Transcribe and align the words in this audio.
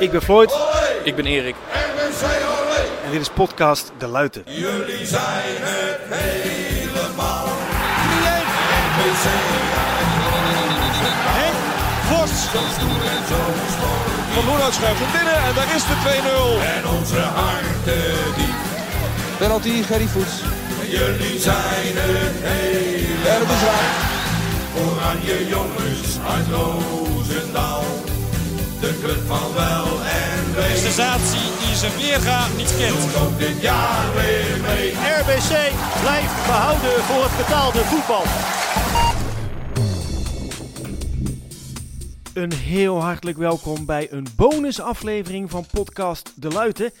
Ik 0.00 0.10
ben 0.10 0.22
Floyd. 0.22 0.58
Ik 1.04 1.16
ben 1.16 1.26
Erik. 1.26 1.54
En 3.04 3.10
dit 3.10 3.20
is 3.20 3.28
podcast 3.28 3.92
De 3.98 4.06
Luiten. 4.06 4.42
Jullie 4.46 5.06
zijn 5.06 5.56
het 5.58 6.00
helemaal. 6.08 7.48
Henk 11.38 11.56
Vos. 12.08 12.30
Van 14.34 14.44
Loenhout 14.44 14.74
schuift 14.74 15.00
hem 15.00 15.12
binnen 15.12 15.42
en 15.42 15.54
daar 15.54 15.74
is 15.74 15.82
de 15.82 15.96
2-0. 16.04 16.62
En 16.76 16.98
onze 16.98 17.20
harten 17.20 18.34
diep. 18.36 18.56
Penalty, 19.38 19.82
Gerry 19.82 20.06
Voets. 20.06 20.42
Jullie 20.88 21.38
zijn 21.40 21.94
het 21.94 22.36
helemaal. 22.42 23.32
En 23.32 23.40
het 23.40 23.50
is 23.50 23.62
raak. 23.68 24.08
Oranje 24.84 25.48
jongens 25.48 26.18
uit 26.28 26.46
Roosendaal. 26.50 27.84
De 28.80 28.98
club 29.02 29.26
van 29.26 29.54
wel 29.54 30.00
en 30.04 30.54
wee. 30.54 30.76
Sensatie 30.76 31.66
die 31.66 31.76
zijn 31.76 31.96
weerga 31.96 32.48
niet 32.56 32.76
kent. 32.76 33.00
Doet 33.00 33.16
ook 33.22 33.38
dit 33.38 33.60
jaar 33.60 34.14
weer 34.14 34.60
mee. 34.60 34.90
RBC 34.90 35.72
blijft 36.00 36.46
behouden 36.46 37.04
voor 37.04 37.22
het 37.22 37.36
betaalde 37.36 37.78
voetbal. 37.78 38.22
Een 42.34 42.52
heel 42.52 43.00
hartelijk 43.00 43.38
welkom 43.38 43.86
bij 43.86 44.12
een 44.12 44.26
bonusaflevering 44.36 45.50
van 45.50 45.66
podcast 45.72 46.32
De 46.34 46.48
Luiten. 46.48 46.92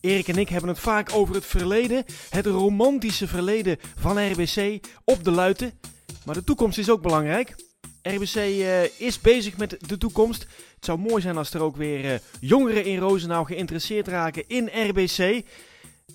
Erik 0.00 0.28
en 0.28 0.36
ik 0.36 0.48
hebben 0.48 0.70
het 0.70 0.78
vaak 0.78 1.10
over 1.14 1.34
het 1.34 1.46
verleden, 1.46 2.04
het 2.30 2.46
romantische 2.46 3.26
verleden 3.26 3.78
van 3.98 4.30
RBC 4.32 4.86
op 5.04 5.24
De 5.24 5.30
Luiten. 5.30 5.72
Maar 6.24 6.34
de 6.34 6.44
toekomst 6.44 6.78
is 6.78 6.90
ook 6.90 7.02
belangrijk. 7.02 7.54
RBC 8.02 8.34
eh, 8.34 9.00
is 9.00 9.20
bezig 9.20 9.56
met 9.56 9.76
de 9.86 9.98
toekomst. 9.98 10.46
Het 10.78 10.86
zou 10.86 10.98
mooi 10.98 11.22
zijn 11.22 11.36
als 11.36 11.54
er 11.54 11.62
ook 11.62 11.76
weer 11.76 12.04
eh, 12.04 12.18
jongeren 12.40 12.84
in 12.84 12.98
Roosendaal 12.98 13.44
geïnteresseerd 13.44 14.08
raken 14.08 14.44
in 14.46 14.70
RBC. 14.88 15.18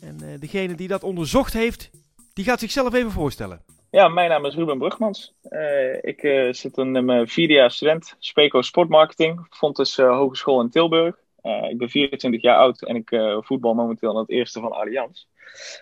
En 0.01 0.17
eh, 0.21 0.39
degene 0.39 0.75
die 0.75 0.87
dat 0.87 1.03
onderzocht 1.03 1.53
heeft, 1.53 1.89
die 2.33 2.45
gaat 2.45 2.59
zichzelf 2.59 2.93
even 2.93 3.11
voorstellen. 3.11 3.61
Ja, 3.91 4.07
mijn 4.07 4.29
naam 4.29 4.45
is 4.45 4.55
Ruben 4.55 4.77
Brugmans. 4.77 5.33
Eh, 5.41 5.93
ik 6.01 6.19
zit 6.55 6.75
mijn 6.75 7.27
vierde 7.27 7.53
jaar 7.53 7.71
student, 7.71 8.15
Speco 8.19 8.61
Sportmarketing, 8.61 9.47
Fontes 9.49 9.97
uh, 9.97 10.17
Hogeschool 10.17 10.61
in 10.61 10.69
Tilburg. 10.69 11.15
Ik 11.69 11.77
ben 11.77 11.89
24 11.89 12.41
jaar 12.41 12.57
oud 12.57 12.81
en 12.81 12.95
ik 12.95 13.09
voetbal 13.45 13.73
momenteel 13.73 14.11
in 14.11 14.17
het 14.17 14.29
eerste 14.29 14.59
van 14.59 14.71
Allianz. 14.71 15.25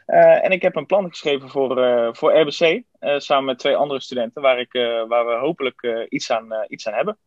En 0.05 0.51
ik 0.51 0.61
heb 0.61 0.75
een 0.75 0.85
plan 0.85 1.09
geschreven 1.09 1.49
voor, 1.49 1.75
voor 2.15 2.39
RBC, 2.39 2.81
samen 3.17 3.45
met 3.45 3.59
twee 3.59 3.75
andere 3.75 3.99
studenten, 3.99 4.41
waar, 4.41 4.59
ik, 4.59 4.73
waar 5.07 5.25
we 5.25 5.37
hopelijk 5.39 6.05
iets, 6.09 6.31
aan, 6.31 6.47
iets 6.67 6.87
aan 6.87 6.93
hebben. 6.93 7.17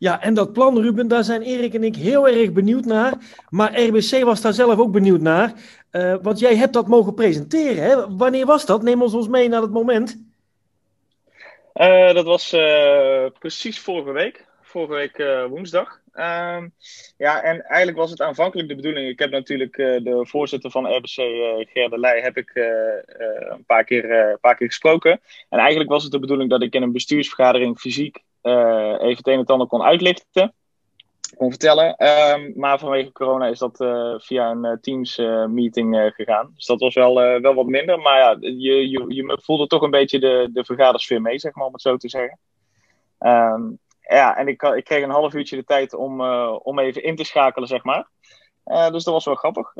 Ja, 0.00 0.22
en 0.22 0.34
dat 0.34 0.52
plan, 0.52 0.80
Ruben, 0.80 1.08
daar 1.08 1.24
zijn 1.24 1.42
Erik 1.42 1.74
en 1.74 1.84
ik 1.84 1.96
heel 1.96 2.28
erg 2.28 2.52
benieuwd 2.52 2.84
naar. 2.84 3.12
Maar 3.48 3.80
RBC 3.80 4.24
was 4.24 4.40
daar 4.40 4.52
zelf 4.52 4.78
ook 4.78 4.92
benieuwd 4.92 5.20
naar. 5.20 5.52
Uh, 5.92 6.16
want 6.22 6.38
jij 6.38 6.56
hebt 6.56 6.72
dat 6.72 6.88
mogen 6.88 7.14
presenteren. 7.14 7.82
Hè? 7.82 8.16
Wanneer 8.16 8.46
was 8.46 8.66
dat? 8.66 8.82
Neem 8.82 9.02
ons 9.02 9.14
ons 9.14 9.28
mee 9.28 9.48
naar 9.48 9.62
het 9.62 9.70
moment. 9.70 10.24
Uh, 11.74 12.12
dat 12.12 12.24
was 12.24 12.52
uh, 12.52 13.26
precies 13.38 13.80
vorige 13.80 14.12
week. 14.12 14.46
Vorige 14.62 14.92
week 14.92 15.48
woensdag. 15.48 16.00
Uh, 16.14 16.62
ja, 17.16 17.42
en 17.42 17.62
eigenlijk 17.62 17.98
was 17.98 18.10
het 18.10 18.20
aanvankelijk 18.20 18.68
de 18.68 18.74
bedoeling. 18.74 19.08
Ik 19.08 19.18
heb 19.18 19.30
natuurlijk 19.30 19.76
de 19.76 20.20
voorzitter 20.22 20.70
van 20.70 20.96
RBC, 20.96 21.14
Ger 21.72 21.90
de 21.90 21.98
Leij, 21.98 22.20
heb 22.20 22.36
ik 22.36 22.50
een 23.50 23.64
paar 23.64 23.84
keer, 23.84 24.10
een 24.10 24.40
paar 24.40 24.56
keer 24.56 24.66
gesproken. 24.66 25.20
En 25.48 25.58
eigenlijk 25.58 25.90
was 25.90 26.02
het 26.02 26.12
de 26.12 26.18
bedoeling 26.18 26.50
dat 26.50 26.62
ik 26.62 26.74
in 26.74 26.82
een 26.82 26.92
bestuursvergadering 26.92 27.78
fysiek 27.78 28.22
even 28.42 29.16
het 29.16 29.26
een 29.26 29.32
en 29.32 29.38
het 29.38 29.50
ander 29.50 29.66
kon 29.66 29.82
uitlichten 29.82 30.54
kon 31.36 31.50
vertellen. 31.50 31.94
Uh, 31.98 32.56
maar 32.56 32.78
vanwege 32.78 33.12
corona 33.12 33.46
is 33.46 33.58
dat 33.58 33.80
uh, 33.80 34.14
via 34.18 34.50
een 34.50 34.64
uh, 34.64 34.72
Teams 34.80 35.18
uh, 35.18 35.46
meeting 35.46 36.12
gegaan. 36.14 36.52
Dus 36.54 36.66
dat 36.66 36.80
was 36.80 36.94
wel, 36.94 37.14
wel 37.14 37.54
wat 37.54 37.66
minder. 37.66 37.98
Maar 37.98 38.18
ja, 38.18 38.36
je, 38.40 38.90
je, 38.90 39.04
je 39.08 39.38
voelde 39.42 39.66
toch 39.66 39.82
een 39.82 39.90
beetje 39.90 40.18
de, 40.18 40.48
de 40.52 40.64
vergadersfeer 40.64 41.20
mee, 41.20 41.38
zeg 41.38 41.54
maar, 41.54 41.66
om 41.66 41.72
het 41.72 41.82
zo 41.82 41.96
te 41.96 42.08
zeggen. 42.08 42.38
Um, 43.18 43.78
ja, 44.00 44.36
en 44.36 44.48
ik, 44.48 44.62
ik 44.62 44.84
kreeg 44.84 45.02
een 45.02 45.10
half 45.10 45.34
uurtje 45.34 45.56
de 45.56 45.64
tijd 45.64 45.94
om, 45.94 46.20
om 46.56 46.78
even 46.78 47.02
in 47.02 47.16
te 47.16 47.24
schakelen, 47.24 47.68
zeg 47.68 47.84
maar. 47.84 48.08
dus 48.64 49.04
dat 49.04 49.14
was 49.14 49.24
wel 49.24 49.34
grappig. 49.34 49.74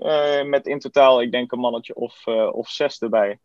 met 0.44 0.66
in 0.66 0.78
totaal, 0.78 1.22
ik 1.22 1.32
denk 1.32 1.52
een 1.52 1.58
mannetje 1.58 1.94
of, 1.94 2.26
of 2.52 2.68
zes 2.68 2.98
erbij. 2.98 3.38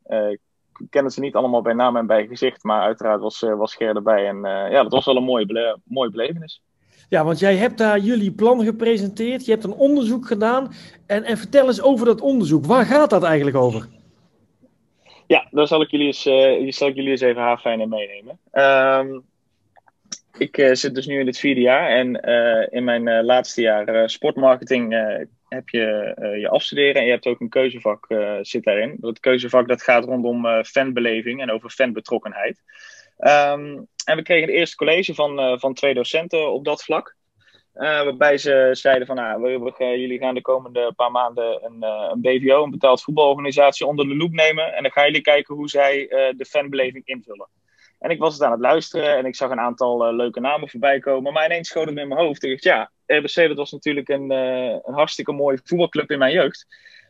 Ik 0.79 0.87
kende 0.89 1.11
ze 1.11 1.19
niet 1.19 1.35
allemaal 1.35 1.61
bij 1.61 1.73
naam 1.73 1.97
en 1.97 2.07
bij 2.07 2.27
gezicht, 2.27 2.63
maar 2.63 2.81
uiteraard 2.81 3.21
was, 3.21 3.39
was 3.39 3.75
Ger 3.75 3.95
erbij. 3.95 4.27
En 4.27 4.39
ja, 4.43 4.83
dat 4.83 4.91
was 4.91 5.05
wel 5.05 5.15
een 5.15 5.23
mooie, 5.23 5.45
bele 5.45 5.79
mooie 5.83 6.09
belevenis. 6.09 6.61
Ja, 7.09 7.23
want 7.23 7.39
jij 7.39 7.55
hebt 7.55 7.77
daar 7.77 7.99
jullie 7.99 8.31
plan 8.31 8.63
gepresenteerd. 8.63 9.45
Je 9.45 9.51
hebt 9.51 9.63
een 9.63 9.73
onderzoek 9.73 10.27
gedaan. 10.27 10.73
En, 11.07 11.23
en 11.23 11.37
vertel 11.37 11.67
eens 11.67 11.81
over 11.81 12.05
dat 12.05 12.21
onderzoek. 12.21 12.65
Waar 12.65 12.85
gaat 12.85 13.09
dat 13.09 13.23
eigenlijk 13.23 13.57
over? 13.57 13.87
Ja, 15.27 15.47
daar 15.51 15.67
zal 15.67 15.81
ik 15.81 15.91
jullie 15.91 16.05
eens, 16.05 16.25
uh, 16.25 16.71
zal 16.71 16.87
ik 16.87 16.95
jullie 16.95 17.11
eens 17.11 17.21
even 17.21 17.41
haarfijn 17.41 17.79
in 17.79 17.89
meenemen. 17.89 18.39
Um, 18.51 19.23
ik 20.37 20.57
uh, 20.57 20.73
zit 20.73 20.95
dus 20.95 21.05
nu 21.05 21.19
in 21.19 21.27
het 21.27 21.39
vierde 21.39 21.61
jaar. 21.61 21.89
En 21.89 22.29
uh, 22.29 22.67
in 22.69 22.83
mijn 22.83 23.25
laatste 23.25 23.61
jaar 23.61 24.09
sportmarketing 24.09 24.93
heb 25.47 25.69
je 25.69 26.13
je 26.39 26.49
afstuderen. 26.49 26.95
En 26.95 27.05
je 27.05 27.11
hebt 27.11 27.27
ook 27.27 27.39
een 27.39 27.49
keuzevak 27.49 28.07
zit 28.41 28.63
daarin. 28.63 28.95
Dat 28.99 29.19
keuzevak 29.19 29.67
dat 29.67 29.83
gaat 29.83 30.05
rondom 30.05 30.63
fanbeleving 30.63 31.41
en 31.41 31.51
over 31.51 31.69
fanbetrokkenheid. 31.69 32.63
Um, 33.17 33.87
en 34.05 34.15
we 34.15 34.21
kregen 34.21 34.47
het 34.47 34.57
eerste 34.57 34.75
college 34.75 35.13
van, 35.13 35.59
van 35.59 35.73
twee 35.73 35.93
docenten 35.93 36.51
op 36.51 36.65
dat 36.65 36.83
vlak. 36.83 37.15
Waarbij 37.73 38.37
ze 38.37 38.69
zeiden 38.71 39.07
van, 39.07 39.15
nou, 39.15 39.71
jullie 39.77 40.19
gaan 40.19 40.35
de 40.35 40.41
komende 40.41 40.93
paar 40.95 41.11
maanden 41.11 41.63
een, 41.63 41.83
een 41.83 42.21
BVO, 42.21 42.63
een 42.63 42.71
betaald 42.71 43.03
voetbalorganisatie, 43.03 43.85
onder 43.85 44.07
de 44.07 44.15
loep 44.15 44.31
nemen. 44.31 44.73
En 44.73 44.81
dan 44.81 44.91
gaan 44.91 45.05
jullie 45.05 45.21
kijken 45.21 45.55
hoe 45.55 45.69
zij 45.69 46.07
de 46.37 46.45
fanbeleving 46.45 47.05
invullen. 47.05 47.49
En 47.99 48.09
ik 48.09 48.19
was 48.19 48.33
het 48.33 48.43
aan 48.43 48.51
het 48.51 48.59
luisteren 48.59 49.17
en 49.17 49.25
ik 49.25 49.35
zag 49.35 49.49
een 49.49 49.59
aantal 49.59 50.15
leuke 50.15 50.39
namen 50.39 50.69
voorbij 50.69 50.99
komen. 50.99 51.33
Maar 51.33 51.45
ineens 51.45 51.69
schoot 51.69 51.85
het 51.87 51.97
in 51.97 52.07
mijn 52.07 52.19
hoofd. 52.19 52.43
Ik 52.43 52.49
dacht, 52.49 52.63
ja, 52.63 52.91
RBC 53.05 53.47
dat 53.47 53.57
was 53.57 53.71
natuurlijk 53.71 54.09
een, 54.09 54.29
een 54.29 54.93
hartstikke 54.93 55.31
mooie 55.31 55.59
voetbalclub 55.63 56.11
in 56.11 56.19
mijn 56.19 56.33
jeugd. 56.33 56.65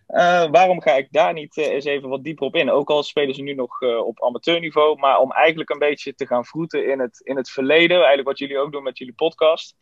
Uh, 0.07 0.45
waarom 0.51 0.81
ga 0.81 0.91
ik 0.91 1.07
daar 1.11 1.33
niet 1.33 1.57
uh, 1.57 1.65
eens 1.65 1.85
even 1.85 2.09
wat 2.09 2.23
dieper 2.23 2.45
op 2.45 2.55
in? 2.55 2.71
Ook 2.71 2.89
al 2.89 3.03
spelen 3.03 3.35
ze 3.35 3.41
nu 3.41 3.53
nog 3.53 3.81
op 3.81 4.23
amateurniveau, 4.23 4.99
maar 4.99 5.19
om 5.19 5.31
eigenlijk 5.31 5.69
een 5.69 5.79
beetje 5.79 6.15
te 6.15 6.27
gaan 6.27 6.45
vroeten 6.45 6.91
in 6.91 6.99
het, 6.99 7.19
in 7.23 7.35
het 7.35 7.49
verleden, 7.49 7.97
eigenlijk 7.97 8.27
wat 8.27 8.39
jullie 8.39 8.57
ook 8.57 8.71
doen 8.71 8.83
met 8.83 8.97
jullie 8.97 9.13
podcast. 9.13 9.75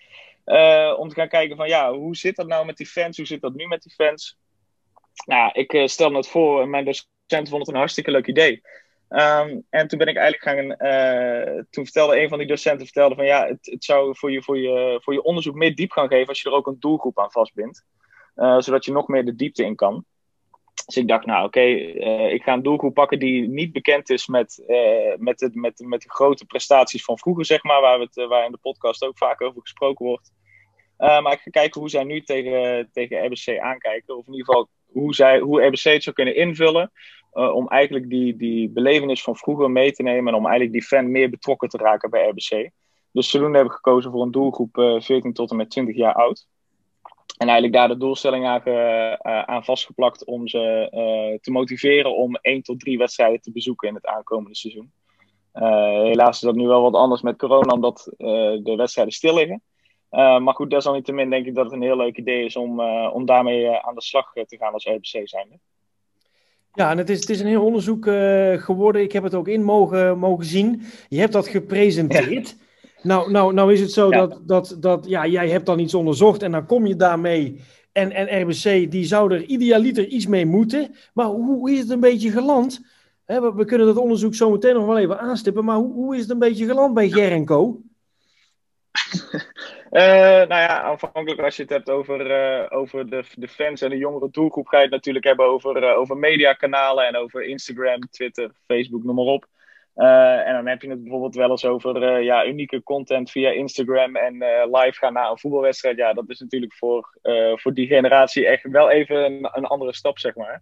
om 0.98 1.10
te 1.10 1.16
gaan 1.16 1.28
kijken 1.28 1.56
van 1.56 1.68
ja, 1.68 1.94
hoe 1.94 2.16
zit 2.16 2.36
dat 2.36 2.48
nou 2.48 2.66
met 2.66 2.78
die 2.78 2.88
fans? 2.88 3.18
Hoe 3.18 3.26
zit 3.26 3.42
dat 3.42 3.54
nu 3.54 3.68
met 3.68 3.82
die 3.82 3.94
fans? 3.94 4.38
Nou, 5.26 5.52
ik 5.54 5.90
stel 5.90 6.10
me 6.10 6.18
het 6.18 6.28
voor 6.28 6.62
en 6.62 6.70
mijn 6.70 6.86
docent 6.86 7.50
vond 7.50 7.52
het 7.52 7.68
een 7.68 7.76
hartstikke 7.76 8.12
leuk 8.12 8.28
idee. 8.28 8.62
Um, 9.14 9.66
en 9.70 9.88
toen 9.88 9.98
ben 9.98 10.08
ik 10.08 10.18
eigenlijk 10.18 10.44
gaan. 10.44 11.68
toen 11.70 11.84
vertelde 11.84 12.22
een 12.22 12.30
van 12.30 12.38
die 12.38 12.48
docenten 12.48 12.86
vertelde 12.86 13.16
van 13.16 13.26
ja, 13.26 13.48
het, 13.48 13.66
het 13.66 13.84
zou 13.84 14.18
voor 14.18 14.32
je, 14.32 14.44
voor, 14.44 14.58
je, 14.58 15.00
voor 15.04 15.14
je 15.14 15.24
onderzoek 15.24 15.56
meer 15.56 15.76
diep 15.76 15.92
gaan 15.92 16.08
geven 16.08 16.28
als 16.28 16.42
je 16.42 16.50
er 16.50 16.56
ook 16.56 16.68
een 16.68 16.80
doelgroep 16.80 17.20
aan 17.20 17.32
vastbindt. 17.32 17.86
zodat 18.36 18.86
je 18.86 18.92
nog 18.92 19.08
meer 19.08 19.26
de 19.26 19.36
diepte 19.36 19.64
in 19.64 19.76
kan. 19.76 20.06
Dus 20.86 20.98
ik 20.98 21.08
dacht, 21.08 21.26
nou 21.26 21.46
oké, 21.46 21.62
uh, 21.62 22.34
ik 22.34 22.44
ga 22.44 22.54
een 22.54 22.64
doelgroep 22.64 22.94
pakken 22.94 23.20
die 23.20 23.48
niet 23.48 23.72
bekend 23.72 24.10
is 24.10 24.28
met, 24.28 24.64
met, 25.18 25.40
het, 25.40 25.56
met, 25.56 25.80
met 25.86 26.02
de 26.02 26.10
grote 26.10 26.46
prestaties 26.46 27.04
van 27.04 27.18
vroeger, 27.18 27.46
zeg 27.46 27.64
maar, 27.64 27.82
waar, 27.82 28.00
we 28.00 28.04
het, 28.04 28.28
waar 28.28 28.46
in 28.46 28.52
de 28.52 28.58
podcast 28.58 29.04
ook 29.04 29.18
vaak 29.18 29.42
over 29.42 29.62
gesproken 29.62 30.06
wordt. 30.06 30.32
Maar 30.98 31.32
ik 31.32 31.40
ga 31.40 31.50
kijken 31.50 31.80
hoe 31.80 31.90
zij 31.90 32.04
nu 32.04 32.22
tegen, 32.22 32.90
tegen 32.92 33.26
RBC 33.26 33.60
aankijken, 33.60 34.18
of 34.18 34.28
in 34.28 34.34
ieder 34.34 34.46
geval 34.46 34.70
hoe, 34.86 35.14
zij, 35.14 35.40
hoe 35.40 35.66
RBC 35.66 35.84
het 35.84 36.04
zou 36.04 36.16
kunnen 36.16 36.36
invullen, 36.36 36.92
om 37.34 37.68
eigenlijk 37.68 38.10
die, 38.10 38.36
die 38.36 38.70
belevenis 38.70 39.24
van 39.24 39.36
vroeger 39.36 39.72
mee 39.72 39.92
te 39.92 40.04
nemen 40.04 40.34
en 40.34 40.40
om 40.40 40.46
eigenlijk 40.46 40.74
die 40.74 40.84
fan 40.84 41.12
meer 41.12 41.30
betrokken 41.30 41.70
te 41.70 41.78
raken 41.78 42.10
bij 42.10 42.28
RBC. 42.28 42.72
Dus 43.12 43.30
zodoende 43.30 43.58
heb 43.58 43.68
ik 43.68 43.74
gekozen 43.74 44.12
voor 44.12 44.22
een 44.22 44.32
doelgroep 44.32 44.98
14 45.00 45.34
tot 45.34 45.52
en 45.52 45.56
met 45.56 45.70
20 45.70 45.96
jaar 45.96 46.14
oud. 46.14 46.48
En 47.38 47.48
eigenlijk 47.48 47.74
daar 47.74 47.88
de 47.88 47.98
doelstelling 47.98 48.46
aan, 48.46 48.62
uh, 48.66 49.42
aan 49.42 49.64
vastgeplakt 49.64 50.26
om 50.26 50.48
ze 50.48 51.38
te 51.42 51.52
motiveren 51.52 52.16
om 52.16 52.36
1 52.36 52.62
tot 52.62 52.80
3 52.80 52.98
wedstrijden 52.98 53.42
te 53.42 53.52
bezoeken 53.52 53.88
in 53.88 53.96
het 53.96 54.06
aankomende 54.06 54.56
seizoen. 54.56 54.92
helaas 55.52 56.36
is 56.36 56.42
dat 56.42 56.56
nu 56.56 56.68
wel 56.68 56.82
wat 56.82 56.96
anders 56.96 57.22
met 57.22 57.38
corona, 57.38 57.74
omdat 57.74 58.14
de 58.64 58.74
wedstrijden 58.78 59.14
stil 59.14 59.36
liggen. 59.36 59.62
maar 60.10 60.54
goed, 60.54 60.70
desalniettemin 60.70 61.30
denk 61.30 61.46
ik 61.46 61.56
dat 61.56 61.66
het 61.66 61.74
een 61.74 61.82
heel 61.82 61.98
leuk 61.98 62.18
idee 62.18 62.46
is 62.46 62.56
om, 62.56 62.82
om 63.10 63.26
daarmee 63.26 63.70
aan 63.70 63.96
de 63.96 64.02
slag 64.02 64.34
te 64.34 64.58
gaan 64.58 64.74
als 64.74 64.86
RBC 64.86 65.28
zijnde. 65.28 65.60
Ja, 66.74 66.92
en 66.92 66.98
het 66.98 67.10
is, 67.10 67.20
het 67.20 67.30
is 67.30 67.40
een 67.40 67.48
heel 67.48 67.66
onderzoek 67.66 68.04
geworden. 68.64 69.02
Ik 69.02 69.12
heb 69.12 69.24
het 69.24 69.34
ook 69.34 69.48
in 69.48 69.64
mogen, 69.64 70.18
mogen 70.20 70.46
zien. 70.46 70.82
Je 71.08 71.20
hebt 71.20 71.34
dat 71.34 71.48
gepresenteerd. 71.48 72.56
Ja. 72.58 72.64
Nou, 73.04 73.32
nou, 73.32 73.54
nou 73.54 73.74
is 73.74 73.80
het 73.80 73.92
zo 73.92 74.10
ja. 74.10 74.18
dat, 74.18 74.42
dat, 74.48 74.78
dat 74.80 75.06
ja, 75.08 75.28
jij 75.28 75.50
hebt 75.50 75.66
dan 75.66 75.80
iets 75.80 75.94
onderzocht 75.94 76.44
en 76.44 76.52
dan 76.52 76.66
kom 76.66 76.86
je 76.86 76.96
daarmee. 76.96 77.62
En, 77.92 78.12
en 78.12 78.42
RBC 78.42 78.92
die 78.92 79.06
zou 79.06 79.34
er 79.34 79.44
idealiter 79.44 80.08
iets 80.08 80.28
mee 80.28 80.46
moeten. 80.46 80.96
Maar 81.14 81.26
hoe, 81.26 81.72
is 81.72 81.80
het 81.80 81.90
een 81.90 82.00
beetje 82.00 82.32
geland? 82.32 82.82
He, 83.26 83.42
we, 83.42 83.54
we, 83.54 83.66
kunnen 83.66 83.88
dat 83.88 83.98
onderzoek 83.98 84.36
zo 84.36 84.50
meteen 84.50 84.74
nog 84.74 84.86
wel 84.86 84.98
even 84.98 85.20
aanstippen. 85.20 85.66
Maar 85.66 85.76
hoe, 85.76 85.94
hoe 85.94 86.16
is 86.16 86.22
het 86.22 86.30
een 86.30 86.40
beetje 86.40 86.66
geland 86.66 86.94
bij 86.94 87.10
Ger 87.10 87.44
Co? 87.44 87.82
nou 89.94 90.48
ja, 90.48 90.82
aanvankelijk 90.82 91.42
als 91.42 91.56
je 91.56 91.62
het 91.62 91.72
hebt 91.72 91.90
over, 91.90 92.72
over 92.72 93.10
de, 93.10 93.24
de 93.36 93.48
fans 93.48 93.82
en 93.82 93.90
de 93.90 93.98
jongere 93.98 94.30
doelgroep, 94.32 94.68
ga 94.68 94.78
je 94.78 94.84
het 94.84 94.92
natuurlijk 94.92 95.26
hebben 95.26 95.46
over, 95.46 95.96
over 95.96 96.18
mediakanalen 96.18 97.08
en 97.08 97.16
over 97.16 97.44
Instagram, 97.44 98.00
Twitter, 98.00 98.52
Facebook, 98.66 99.04
noem 99.04 99.16
maar 99.16 99.26
op. 99.26 99.46
Uh, 99.96 100.48
en 100.48 100.54
dan 100.54 100.68
heb 100.68 100.82
je 100.82 100.90
het 100.90 101.02
bijvoorbeeld 101.02 101.36
wel 101.36 101.50
eens 101.50 101.66
over 101.66 102.22
ja, 102.22 102.46
unieke 102.46 102.84
content 102.84 103.32
via 103.32 103.50
Instagram 103.50 104.16
en 104.16 104.34
live 104.72 104.98
gaan 104.98 105.14
naar 105.14 105.32
een 105.32 105.40
voetbalwedstrijd. 105.40 105.98
Ja, 105.98 106.14
dat 106.14 106.30
is 106.30 106.40
natuurlijk 106.40 106.74
voor, 106.74 107.18
voor 107.56 107.74
die 107.74 107.88
generatie 107.88 108.48
echt 108.48 108.64
wel 108.64 108.90
even 108.90 109.26
een, 109.26 109.50
een 109.52 109.66
andere 109.66 109.94
stap, 109.94 110.20
zeg 110.20 110.36
maar. 110.36 110.62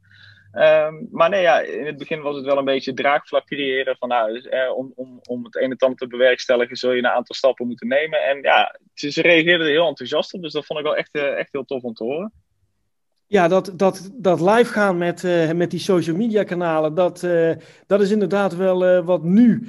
Um, 0.54 1.08
maar 1.12 1.30
nee, 1.30 1.42
ja, 1.42 1.60
in 1.60 1.86
het 1.86 1.98
begin 1.98 2.22
was 2.22 2.36
het 2.36 2.46
wel 2.46 2.58
een 2.58 2.66
beetje 2.66 2.94
draagvlak 2.94 3.46
creëren. 3.46 3.96
Van, 3.98 4.10
nou, 4.10 4.34
dus, 4.34 4.48
om, 4.76 4.92
om, 4.96 5.20
om 5.30 5.44
het 5.44 5.56
een 5.56 5.72
en 5.72 5.78
ander 5.78 5.98
te 5.98 6.08
bewerkstelligen 6.08 6.76
zul 6.76 6.92
je 6.92 6.98
een 6.98 7.08
aantal 7.08 7.36
stappen 7.36 7.68
moeten 7.68 7.88
nemen. 7.88 8.24
En 8.24 8.42
ja, 8.42 8.80
ze, 8.94 9.12
ze 9.12 9.22
reageerden 9.22 9.68
er 9.68 9.74
heel 9.74 9.88
enthousiast 9.88 10.34
op, 10.34 10.42
dus 10.42 10.54
dat 10.54 10.66
vond 10.66 10.80
ik 10.80 10.86
wel 10.86 10.96
echt, 10.96 11.16
echt 11.16 11.52
heel 11.52 11.66
tof 11.66 11.82
om 11.84 11.94
te 11.94 12.04
horen. 12.04 12.34
Ja, 13.28 13.48
dat, 13.48 13.74
dat, 13.76 14.12
dat 14.14 14.42
live 14.42 14.72
gaan 14.72 14.98
met, 14.98 15.24
uh, 15.24 15.52
met 15.52 15.72
die 15.72 15.80
social 15.80 16.16
media 16.16 16.44
kanalen, 16.44 16.96
dat, 16.96 17.24
uh, 17.24 17.52
dat 17.88 18.02
is 18.02 18.12
inderdaad 18.12 18.56
wel 18.56 19.04
wat 19.04 19.24
nu 19.24 19.68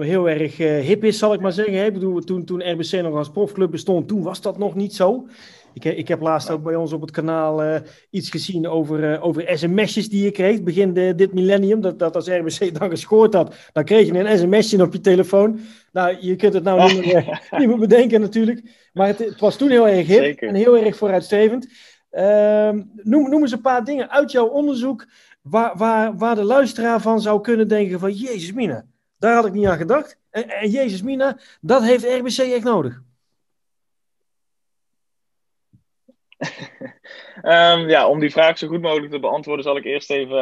heel 0.00 0.28
erg 0.28 0.56
hip 0.56 1.04
is, 1.04 1.18
zal 1.18 1.32
ik 1.32 1.40
maar 1.40 1.52
zeggen. 1.52 1.84
Ik 1.84 1.92
bedoel, 1.92 2.20
toen, 2.20 2.44
toen 2.44 2.72
RBC 2.72 2.92
nog 2.92 3.14
als 3.14 3.30
profclub 3.30 3.70
bestond, 3.70 4.08
toen 4.08 4.22
was 4.22 4.40
dat 4.40 4.58
nog 4.58 4.74
niet 4.74 4.94
zo. 4.94 5.26
Ik, 5.76 5.84
ik 5.84 6.08
heb 6.08 6.20
laatst 6.20 6.50
ook 6.50 6.62
bij 6.62 6.74
ons 6.74 6.92
op 6.92 7.00
het 7.00 7.10
kanaal 7.10 7.80
iets 8.10 8.30
gezien 8.30 8.68
over, 8.68 9.20
over 9.20 9.58
sms'jes 9.58 10.08
die 10.08 10.24
je 10.24 10.30
kreeg 10.30 10.62
begin 10.62 10.92
de, 10.92 11.12
dit 11.16 11.32
millennium. 11.32 11.80
Dat, 11.80 11.98
dat 11.98 12.14
als 12.14 12.28
RBC 12.28 12.74
dan 12.78 12.90
gescoord 12.90 13.34
had, 13.34 13.54
dan 13.72 13.84
kreeg 13.84 14.06
je 14.06 14.18
een 14.18 14.38
sms'je 14.38 14.82
op 14.82 14.92
je 14.92 15.00
telefoon. 15.00 15.60
Nou, 15.92 16.16
je 16.20 16.36
kunt 16.36 16.54
het 16.54 16.64
nou 16.64 16.94
niet 16.94 17.06
meer, 17.06 17.40
niet 17.58 17.68
meer 17.68 17.78
bedenken 17.78 18.20
natuurlijk. 18.20 18.88
Maar 18.92 19.06
het, 19.06 19.18
het 19.18 19.40
was 19.40 19.56
toen 19.56 19.70
heel 19.70 19.88
erg 19.88 20.06
hip 20.06 20.22
Zeker. 20.22 20.48
en 20.48 20.54
heel 20.54 20.76
erg 20.76 20.96
vooruitstrevend. 20.96 21.68
Uh, 22.12 22.70
noem, 23.02 23.30
noem 23.30 23.42
eens 23.42 23.52
een 23.52 23.60
paar 23.60 23.84
dingen 23.84 24.10
uit 24.10 24.32
jouw 24.32 24.46
onderzoek 24.46 25.06
waar, 25.42 25.76
waar, 25.76 26.16
waar 26.16 26.34
de 26.34 26.44
luisteraar 26.44 27.00
van 27.00 27.20
zou 27.20 27.40
kunnen 27.40 27.68
denken 27.68 28.00
van 28.00 28.12
Jezus 28.12 28.52
Mina, 28.52 28.86
daar 29.18 29.34
had 29.34 29.46
ik 29.46 29.52
niet 29.52 29.66
aan 29.66 29.76
gedacht. 29.76 30.18
En, 30.30 30.48
en 30.48 30.70
Jezus 30.70 31.02
Mina, 31.02 31.38
dat 31.60 31.82
heeft 31.82 32.04
RBC 32.04 32.38
echt 32.38 32.64
nodig. 32.64 33.02
Um, 37.42 37.88
ja, 37.94 38.08
om 38.08 38.20
die 38.20 38.30
vraag 38.30 38.58
zo 38.58 38.68
goed 38.68 38.80
mogelijk 38.80 39.12
te 39.12 39.20
beantwoorden, 39.20 39.64
zal 39.64 39.76
ik 39.76 39.84
eerst 39.84 40.10
even 40.10 40.36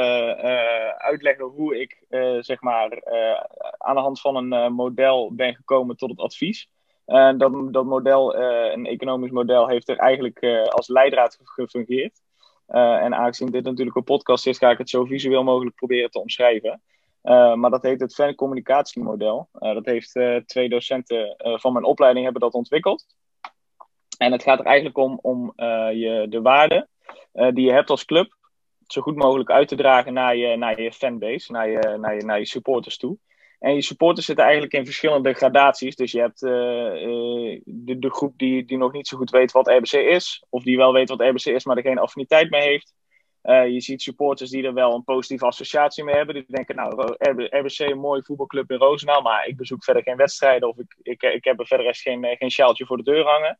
uh, 0.44 0.88
uitleggen 0.88 1.44
hoe 1.44 1.80
ik 1.80 2.04
uh, 2.10 2.36
zeg 2.40 2.60
maar, 2.60 2.92
uh, 2.92 3.40
aan 3.78 3.94
de 3.94 4.00
hand 4.00 4.20
van 4.20 4.36
een 4.36 4.72
model 4.72 5.34
ben 5.34 5.54
gekomen 5.54 5.96
tot 5.96 6.10
het 6.10 6.18
advies. 6.18 6.68
Dat, 7.36 7.72
dat 7.72 7.84
model, 7.84 8.36
een 8.36 8.86
economisch 8.86 9.30
model, 9.30 9.68
heeft 9.68 9.88
er 9.88 9.96
eigenlijk 9.96 10.44
als 10.68 10.88
leidraad 10.88 11.38
gefungeerd. 11.42 12.22
en 12.66 13.14
aangezien 13.14 13.50
dit 13.50 13.64
natuurlijk 13.64 13.96
een 13.96 14.04
podcast 14.04 14.46
is, 14.46 14.58
ga 14.58 14.70
ik 14.70 14.78
het 14.78 14.90
zo 14.90 15.04
visueel 15.04 15.44
mogelijk 15.44 15.76
proberen 15.76 16.10
te 16.10 16.20
omschrijven. 16.20 16.82
maar 17.54 17.70
dat 17.70 17.82
heet 17.82 18.00
het 18.00 18.14
fancommunicatiemodel. 18.14 19.48
dat 19.52 19.84
heeft 19.84 20.18
twee 20.46 20.68
docenten 20.68 21.36
van 21.38 21.72
mijn 21.72 21.84
opleiding 21.84 22.24
hebben 22.24 22.42
dat 22.42 22.54
ontwikkeld. 22.54 23.06
En 24.16 24.32
het 24.32 24.42
gaat 24.42 24.58
er 24.58 24.64
eigenlijk 24.64 24.98
om, 24.98 25.18
om 25.22 25.52
je, 25.92 26.26
de 26.28 26.40
waarden 26.42 26.88
die 27.32 27.64
je 27.64 27.72
hebt 27.72 27.90
als 27.90 28.04
club 28.04 28.34
zo 28.86 29.00
goed 29.00 29.16
mogelijk 29.16 29.50
uit 29.50 29.68
te 29.68 29.76
dragen 29.76 30.12
naar 30.12 30.36
je, 30.36 30.56
naar 30.56 30.80
je 30.80 30.92
fanbase, 30.92 31.52
naar 31.52 31.68
je, 31.68 31.96
naar, 32.00 32.14
je, 32.14 32.24
naar 32.24 32.38
je 32.38 32.46
supporters 32.46 32.96
toe. 32.96 33.18
En 33.58 33.74
je 33.74 33.82
supporters 33.82 34.26
zitten 34.26 34.44
eigenlijk 34.44 34.74
in 34.74 34.84
verschillende 34.84 35.32
gradaties. 35.32 35.96
Dus 35.96 36.12
je 36.12 36.20
hebt 36.20 36.42
uh, 36.42 36.50
de, 37.64 37.98
de, 37.98 38.10
groep 38.10 38.38
die, 38.38 38.64
die 38.64 38.76
nog 38.76 38.92
niet 38.92 39.08
zo 39.08 39.16
goed 39.16 39.30
weet 39.30 39.52
wat 39.52 39.68
RBC 39.68 39.92
is. 39.92 40.44
Of 40.48 40.62
die 40.62 40.76
wel 40.76 40.92
weet 40.92 41.08
wat 41.08 41.20
RBC 41.20 41.44
is, 41.44 41.64
maar 41.64 41.76
er 41.76 41.82
geen 41.82 41.98
affiniteit 41.98 42.50
mee 42.50 42.62
heeft. 42.62 42.94
Je 43.72 43.80
ziet 43.80 44.02
supporters 44.02 44.50
die 44.50 44.64
er 44.64 44.74
wel 44.74 44.94
een 44.94 45.04
positieve 45.04 45.46
associatie 45.46 46.04
mee 46.04 46.14
hebben. 46.14 46.34
Die 46.34 46.44
denken, 46.46 46.76
nou, 46.76 47.16
RBC 47.50 47.78
een 47.78 47.98
mooie 47.98 48.22
voetbalclub 48.22 48.70
in 48.70 48.76
Roosendaal. 48.76 49.22
Maar 49.22 49.46
ik 49.46 49.56
bezoek 49.56 49.84
verder 49.84 50.02
geen 50.02 50.16
wedstrijden. 50.16 50.68
Of 50.68 50.78
ik, 50.78 50.96
ik, 51.02 51.22
ik 51.22 51.44
heb 51.44 51.60
er 51.60 51.66
verder 51.66 51.94
geen, 51.94 52.36
geen 52.38 52.50
sjaaltje 52.50 52.86
voor 52.86 52.96
de 52.96 53.02
deur 53.02 53.24
hangen. 53.24 53.58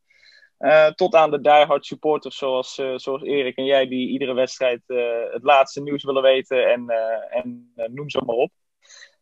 Uh, 0.58 0.86
tot 0.86 1.14
aan 1.14 1.30
de 1.30 1.40
diehard 1.40 1.86
supporters 1.86 2.36
zoals, 2.36 2.78
uh, 2.78 2.92
zoals 2.96 3.22
Erik 3.22 3.56
en 3.56 3.64
jij, 3.64 3.88
die 3.88 4.08
iedere 4.08 4.34
wedstrijd 4.34 4.82
uh, 4.86 5.04
het 5.30 5.42
laatste 5.42 5.82
nieuws 5.82 6.04
willen 6.04 6.22
weten 6.22 6.72
en, 6.72 6.90
en 7.30 7.72
noem 7.74 8.10
ze 8.10 8.22
maar 8.26 8.36
op. 8.36 8.52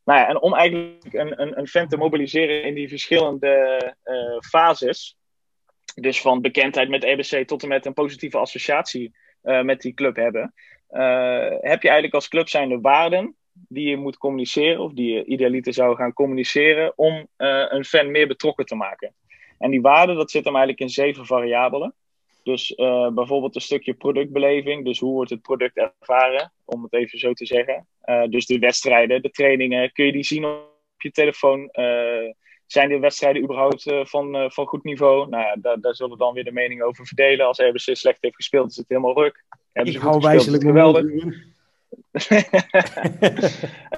Nou 0.04 0.18
ja, 0.18 0.28
en 0.28 0.40
om 0.40 0.54
eigenlijk 0.54 1.14
een, 1.14 1.40
een, 1.40 1.58
een 1.58 1.66
fan 1.66 1.88
te 1.88 1.96
mobiliseren 1.96 2.62
in 2.62 2.74
die 2.74 2.88
verschillende 2.88 3.96
fases, 4.50 5.16
dus 5.94 6.20
van 6.20 6.40
bekendheid 6.40 6.88
met 6.88 7.04
EBC 7.04 7.46
tot 7.46 7.62
en 7.62 7.68
met 7.68 7.86
een 7.86 7.92
positieve 7.92 8.38
associatie 8.38 9.14
met 9.42 9.80
die 9.80 9.94
club 9.94 10.16
hebben, 10.16 10.54
heb 11.60 11.82
je 11.82 11.88
eigenlijk 11.88 12.14
als 12.14 12.28
club 12.28 12.48
zijn 12.48 12.68
de 12.68 12.80
waarden 12.80 13.36
die 13.52 13.88
je 13.88 13.96
moet 13.96 14.16
communiceren, 14.18 14.80
of 14.80 14.92
die 14.92 15.12
je 15.12 15.24
idealiter 15.24 15.72
zou 15.72 15.96
gaan 15.96 16.12
communiceren, 16.12 16.92
om 16.98 17.28
een 17.36 17.84
fan 17.84 18.10
meer 18.10 18.26
betrokken 18.26 18.66
te 18.66 18.74
maken. 18.74 19.14
En 19.62 19.70
die 19.70 19.80
waarden, 19.80 20.16
dat 20.16 20.30
zit 20.30 20.44
hem 20.44 20.56
eigenlijk 20.56 20.84
in 20.84 20.88
zeven 20.88 21.26
variabelen. 21.26 21.94
Dus 22.42 22.70
uh, 22.70 23.08
bijvoorbeeld 23.08 23.54
een 23.54 23.60
stukje 23.60 23.94
productbeleving. 23.94 24.84
Dus 24.84 24.98
hoe 24.98 25.12
wordt 25.12 25.30
het 25.30 25.42
product 25.42 25.76
ervaren, 25.76 26.52
om 26.64 26.82
het 26.82 26.92
even 26.92 27.18
zo 27.18 27.32
te 27.32 27.46
zeggen. 27.46 27.86
Uh, 28.04 28.22
dus 28.28 28.46
de 28.46 28.58
wedstrijden, 28.58 29.22
de 29.22 29.30
trainingen, 29.30 29.92
kun 29.92 30.06
je 30.06 30.12
die 30.12 30.24
zien 30.24 30.44
op 30.44 31.02
je 31.02 31.10
telefoon? 31.10 31.68
Uh, 31.72 32.32
zijn 32.66 32.88
de 32.88 32.98
wedstrijden 32.98 33.42
überhaupt 33.42 33.92
van, 34.02 34.50
van 34.52 34.66
goed 34.66 34.84
niveau? 34.84 35.28
Nou 35.28 35.42
ja, 35.42 35.56
daar, 35.60 35.80
daar 35.80 35.94
zullen 35.94 36.12
we 36.12 36.18
dan 36.18 36.34
weer 36.34 36.44
de 36.44 36.52
mening 36.52 36.82
over 36.82 37.06
verdelen. 37.06 37.46
Als 37.46 37.58
RBC 37.58 37.96
slecht 37.96 38.18
heeft 38.20 38.36
gespeeld, 38.36 38.70
is 38.70 38.76
het 38.76 38.88
helemaal 38.88 39.22
ruk. 39.22 39.44
Hebben 39.72 39.94
Ik 39.94 40.00
hou 40.00 40.20
wijzelijk 40.20 40.62
geweldig. 40.62 41.04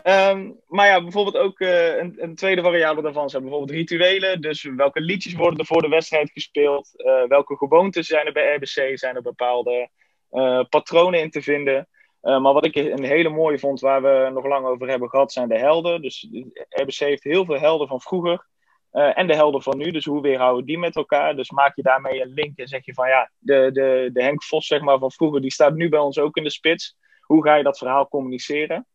Um, 0.04 0.60
maar 0.76 0.86
ja, 0.86 1.02
bijvoorbeeld 1.02 1.36
ook 1.36 1.60
uh, 1.60 1.96
een, 1.96 2.14
een, 2.16 2.34
tweede 2.34 2.62
variabele 2.62 3.02
daarvan 3.02 3.30
zijn 3.30 3.42
bijvoorbeeld 3.42 3.78
rituelen. 3.78 4.40
Dus 4.40 4.62
welke 4.62 5.00
liedjes 5.00 5.34
worden 5.34 5.58
er 5.58 5.66
voor 5.66 5.82
de 5.82 5.88
wedstrijd 5.88 6.30
gespeeld? 6.30 6.90
Uh, 6.96 7.22
welke 7.28 7.56
gewoontes 7.56 8.06
zijn 8.06 8.26
er 8.26 8.32
bij 8.32 8.54
RBC? 8.54 8.98
Zijn 8.98 9.16
er 9.16 9.22
bepaalde 9.22 9.88
uh, 10.32 10.64
patronen 10.68 11.20
in 11.20 11.30
te 11.30 11.42
vinden? 11.42 11.88
maar 12.20 12.52
wat 12.52 12.64
ik 12.64 12.74
een 12.74 13.04
hele 13.04 13.28
mooie 13.28 13.58
vond, 13.58 13.80
waar 13.80 14.02
we 14.02 14.30
nog 14.32 14.46
lang 14.46 14.66
over 14.66 14.88
hebben 14.88 15.08
gehad, 15.08 15.32
zijn 15.32 15.48
de 15.48 15.58
helden. 15.58 16.02
Dus 16.02 16.28
RBC 16.68 16.94
heeft 16.94 17.24
heel 17.24 17.44
veel 17.44 17.58
helden 17.58 17.88
van 17.88 18.00
vroeger. 18.00 18.46
en 18.90 19.26
de 19.26 19.34
helden 19.34 19.62
van 19.62 19.78
nu. 19.78 19.90
Dus 19.90 20.04
hoe 20.04 20.22
weerhouden 20.22 20.64
die 20.64 20.78
met 20.78 20.96
elkaar? 20.96 21.36
Dus 21.36 21.50
maak 21.50 21.76
je 21.76 21.82
daarmee 21.82 22.20
een 22.20 22.32
link 22.34 22.58
en 22.58 22.68
zeg 22.68 22.84
je 22.84 22.94
van 22.94 23.08
ja, 23.08 23.30
de, 23.38 23.70
de, 23.72 24.10
de 24.12 24.22
Henk 24.22 24.42
Vos 24.44 24.66
zeg 24.66 24.80
maar, 24.80 24.98
van 24.98 25.12
vroeger, 25.12 25.40
die 25.40 25.52
staat 25.52 25.74
nu 25.74 25.88
bij 25.88 26.00
ons 26.00 26.18
ook 26.18 26.36
in 26.36 26.44
de 26.44 26.50
spits 26.50 26.96
hoe 27.26 27.42
ga 27.42 27.54
je 27.54 27.62
dat 27.62 27.78
verhaal 27.78 28.08
communiceren? 28.08 28.86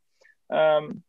Um, 0.47 1.03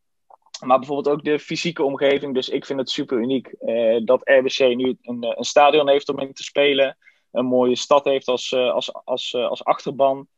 maar 0.61 0.79
bijvoorbeeld 0.79 1.17
ook 1.17 1.25
de 1.25 1.39
fysieke 1.39 1.83
omgeving. 1.83 2.35
Dus 2.35 2.49
ik 2.49 2.67
vind 2.67 2.79
het 2.79 2.91
super 2.91 3.19
uniek 3.19 3.55
uh, 3.61 4.01
dat 4.05 4.21
RBC 4.25 4.77
nu 4.77 4.97
een, 5.03 5.35
een, 5.39 5.45
stadion 5.45 5.89
heeft 5.89 6.09
om 6.09 6.19
in 6.19 6.33
te 6.33 6.43
spelen. 6.43 6.97
Een 7.33 7.45
mooie 7.45 7.77
stad 7.77 8.05
heeft 8.05 8.29
als, 8.29 8.51
uh, 8.51 8.73
als, 8.73 8.93
als, 9.05 9.35
als 9.35 9.65
achterban. 9.65 10.29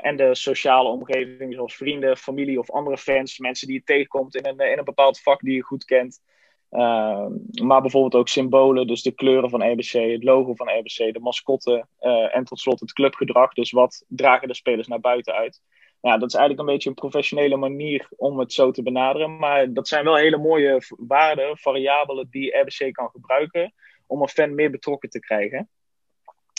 en 0.00 0.16
de 0.16 0.34
sociale 0.34 0.88
omgeving, 0.88 1.54
zoals 1.54 1.76
vrienden, 1.76 2.16
familie 2.16 2.58
of 2.58 2.70
andere 2.70 2.96
fans. 2.96 3.38
Mensen 3.38 3.66
die 3.66 3.76
je 3.76 3.84
tegenkomt 3.84 4.36
in 4.36 4.46
een, 4.46 4.70
in 4.70 4.78
een 4.78 4.84
bepaald 4.84 5.20
vak 5.20 5.40
die 5.40 5.54
je 5.54 5.62
goed 5.62 5.84
kent. 5.84 6.20
Uh, 6.72 7.26
maar 7.62 7.80
bijvoorbeeld 7.80 8.14
ook 8.14 8.28
symbolen, 8.28 8.86
dus 8.86 9.02
de 9.02 9.10
kleuren 9.10 9.50
van 9.50 9.72
RBC, 9.72 9.92
het 9.92 10.24
logo 10.24 10.54
van 10.54 10.68
RBC, 10.68 11.12
de 11.12 11.20
mascotte 11.20 11.86
uh, 12.00 12.36
en 12.36 12.44
tot 12.44 12.60
slot 12.60 12.80
het 12.80 12.92
clubgedrag. 12.92 13.52
Dus 13.52 13.70
wat 13.70 14.04
dragen 14.08 14.48
de 14.48 14.54
spelers 14.54 14.88
naar 14.88 15.00
buiten 15.00 15.34
uit? 15.34 15.60
Ja, 16.02 16.18
dat 16.18 16.28
is 16.28 16.34
eigenlijk 16.34 16.60
een 16.60 16.74
beetje 16.74 16.88
een 16.88 16.94
professionele 16.94 17.56
manier 17.56 18.08
om 18.16 18.38
het 18.38 18.52
zo 18.52 18.70
te 18.70 18.82
benaderen. 18.82 19.36
Maar 19.36 19.72
dat 19.72 19.88
zijn 19.88 20.04
wel 20.04 20.16
hele 20.16 20.36
mooie 20.36 20.82
waarden, 20.88 21.58
variabelen 21.58 22.26
die 22.30 22.58
RBC 22.58 22.92
kan 22.92 23.10
gebruiken 23.10 23.74
om 24.06 24.22
een 24.22 24.28
fan 24.28 24.54
meer 24.54 24.70
betrokken 24.70 25.10
te 25.10 25.20
krijgen. 25.20 25.68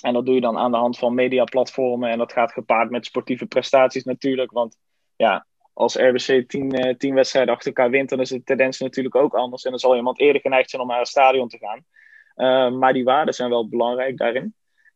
En 0.04 0.14
dat 0.14 0.26
doe 0.26 0.36
je 0.36 0.42
dan 0.42 0.58
aan 0.58 0.72
de 0.72 0.78
hand 0.78 0.98
van 0.98 1.14
mediaplatformen. 1.14 2.10
En 2.10 2.18
dat 2.18 2.34
gaat 2.34 2.52
gepaard 2.52 2.90
met 2.90 3.06
sportieve 3.06 3.46
prestaties 3.46 4.04
natuurlijk. 4.04 4.52
Want 4.52 4.78
ja, 5.16 5.46
als 5.74 5.96
RBC 5.96 6.50
tien, 6.50 6.96
tien 6.98 7.14
wedstrijden 7.14 7.54
achter 7.54 7.68
elkaar 7.68 7.90
wint, 7.90 8.10
dan 8.10 8.20
is 8.20 8.30
de 8.30 8.44
tendens 8.44 8.80
natuurlijk 8.80 9.16
ook 9.16 9.34
anders. 9.34 9.64
En 9.64 9.70
dan 9.70 9.80
zal 9.80 9.96
iemand 9.96 10.20
eerder 10.20 10.42
geneigd 10.42 10.70
zijn 10.70 10.82
om 10.82 10.88
naar 10.88 11.00
een 11.00 11.06
stadion 11.06 11.48
te 11.48 11.58
gaan. 11.58 11.86
Uh, 12.36 12.78
maar 12.80 12.94
die 12.94 13.04
waarden 13.04 13.34
zijn 13.34 13.50
wel 13.50 13.70
belangrijk 13.70 14.18
daarin. 14.18 14.56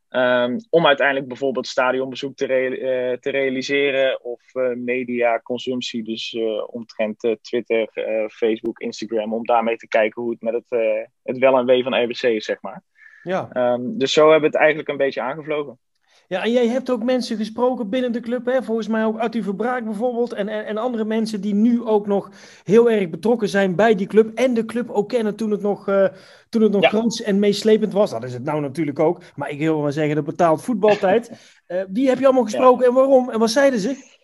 Um, 0.09 0.57
om 0.69 0.85
uiteindelijk 0.85 1.27
bijvoorbeeld 1.27 1.67
stadionbezoek 1.67 2.35
te, 2.35 2.45
uh, 2.45 3.17
te 3.17 3.29
realiseren 3.29 4.23
of 4.23 4.55
uh, 4.55 4.75
mediaconsumptie, 4.75 6.03
dus 6.03 6.33
uh, 6.33 6.73
omtrent 6.73 7.37
Twitter, 7.41 7.89
Facebook, 8.31 8.79
Instagram, 8.79 9.33
om 9.33 9.45
daarmee 9.45 9.75
te 9.75 9.87
kijken 9.87 10.21
hoe 10.21 10.31
het 10.31 10.41
met 10.41 10.53
het, 10.53 10.79
het 11.23 11.37
wel 11.37 11.57
en 11.57 11.65
wee 11.65 11.83
van 11.83 12.03
RBC 12.03 12.21
is, 12.21 12.45
zeg 12.45 12.61
maar. 12.61 12.83
Ja. 13.23 13.73
Um, 13.73 13.97
dus 13.97 14.13
zo 14.13 14.21
hebben 14.21 14.39
we 14.39 14.45
het 14.45 14.55
eigenlijk 14.55 14.89
een 14.89 14.97
beetje 14.97 15.21
aangevlogen. 15.21 15.79
Ja, 16.27 16.43
en 16.43 16.51
jij 16.51 16.67
hebt 16.67 16.89
ook 16.89 17.03
mensen 17.03 17.38
gesproken 17.38 17.89
binnen 17.89 18.12
de 18.12 18.19
club, 18.19 18.46
hè? 18.46 18.63
volgens 18.63 18.88
mij 18.88 19.05
ook 19.05 19.19
Arthur 19.19 19.43
Verbraak 19.43 19.84
bijvoorbeeld, 19.84 20.34
en, 20.34 20.48
en, 20.48 20.65
en 20.65 20.77
andere 20.77 21.05
mensen 21.05 21.41
die 21.41 21.53
nu 21.53 21.84
ook 21.84 22.07
nog 22.07 22.29
heel 22.63 22.89
erg 22.89 23.10
betrokken 23.10 23.50
zijn 23.50 23.75
bij 23.75 23.96
die 23.96 24.07
club 24.07 24.38
en 24.38 24.53
de 24.53 24.65
club 24.65 24.89
ook 24.89 25.10
kennen 25.10 25.36
toen 25.36 25.51
het 25.51 25.62
nog, 25.62 25.88
uh, 25.88 26.07
toen 26.50 26.62
het 26.62 26.72
nog 26.72 26.81
Ja. 26.81 26.89
groots 26.89 27.22
en 27.22 27.39
meeslepend 27.39 27.93
was. 27.93 28.12
Dat 28.12 28.24
is 28.24 28.34
het 28.34 28.43
nou 28.43 28.62
natuurlijk 28.62 29.00
ook, 29.00 29.22
maar 29.36 29.50
ik 29.50 29.60
wil 29.60 29.81
maar 29.81 29.91
zeggen, 29.91 30.15
de 30.15 30.22
betaald 30.22 30.63
voetbaltijd. 30.63 31.31
Eh, 31.67 31.81
die 31.88 32.07
heb 32.07 32.19
je 32.19 32.25
allemaal 32.25 32.43
gesproken 32.43 32.86
en 32.86 32.93
waarom 32.93 33.29
en 33.29 33.39
wat 33.39 33.50
zeiden 33.50 33.79
ze? 33.79 33.96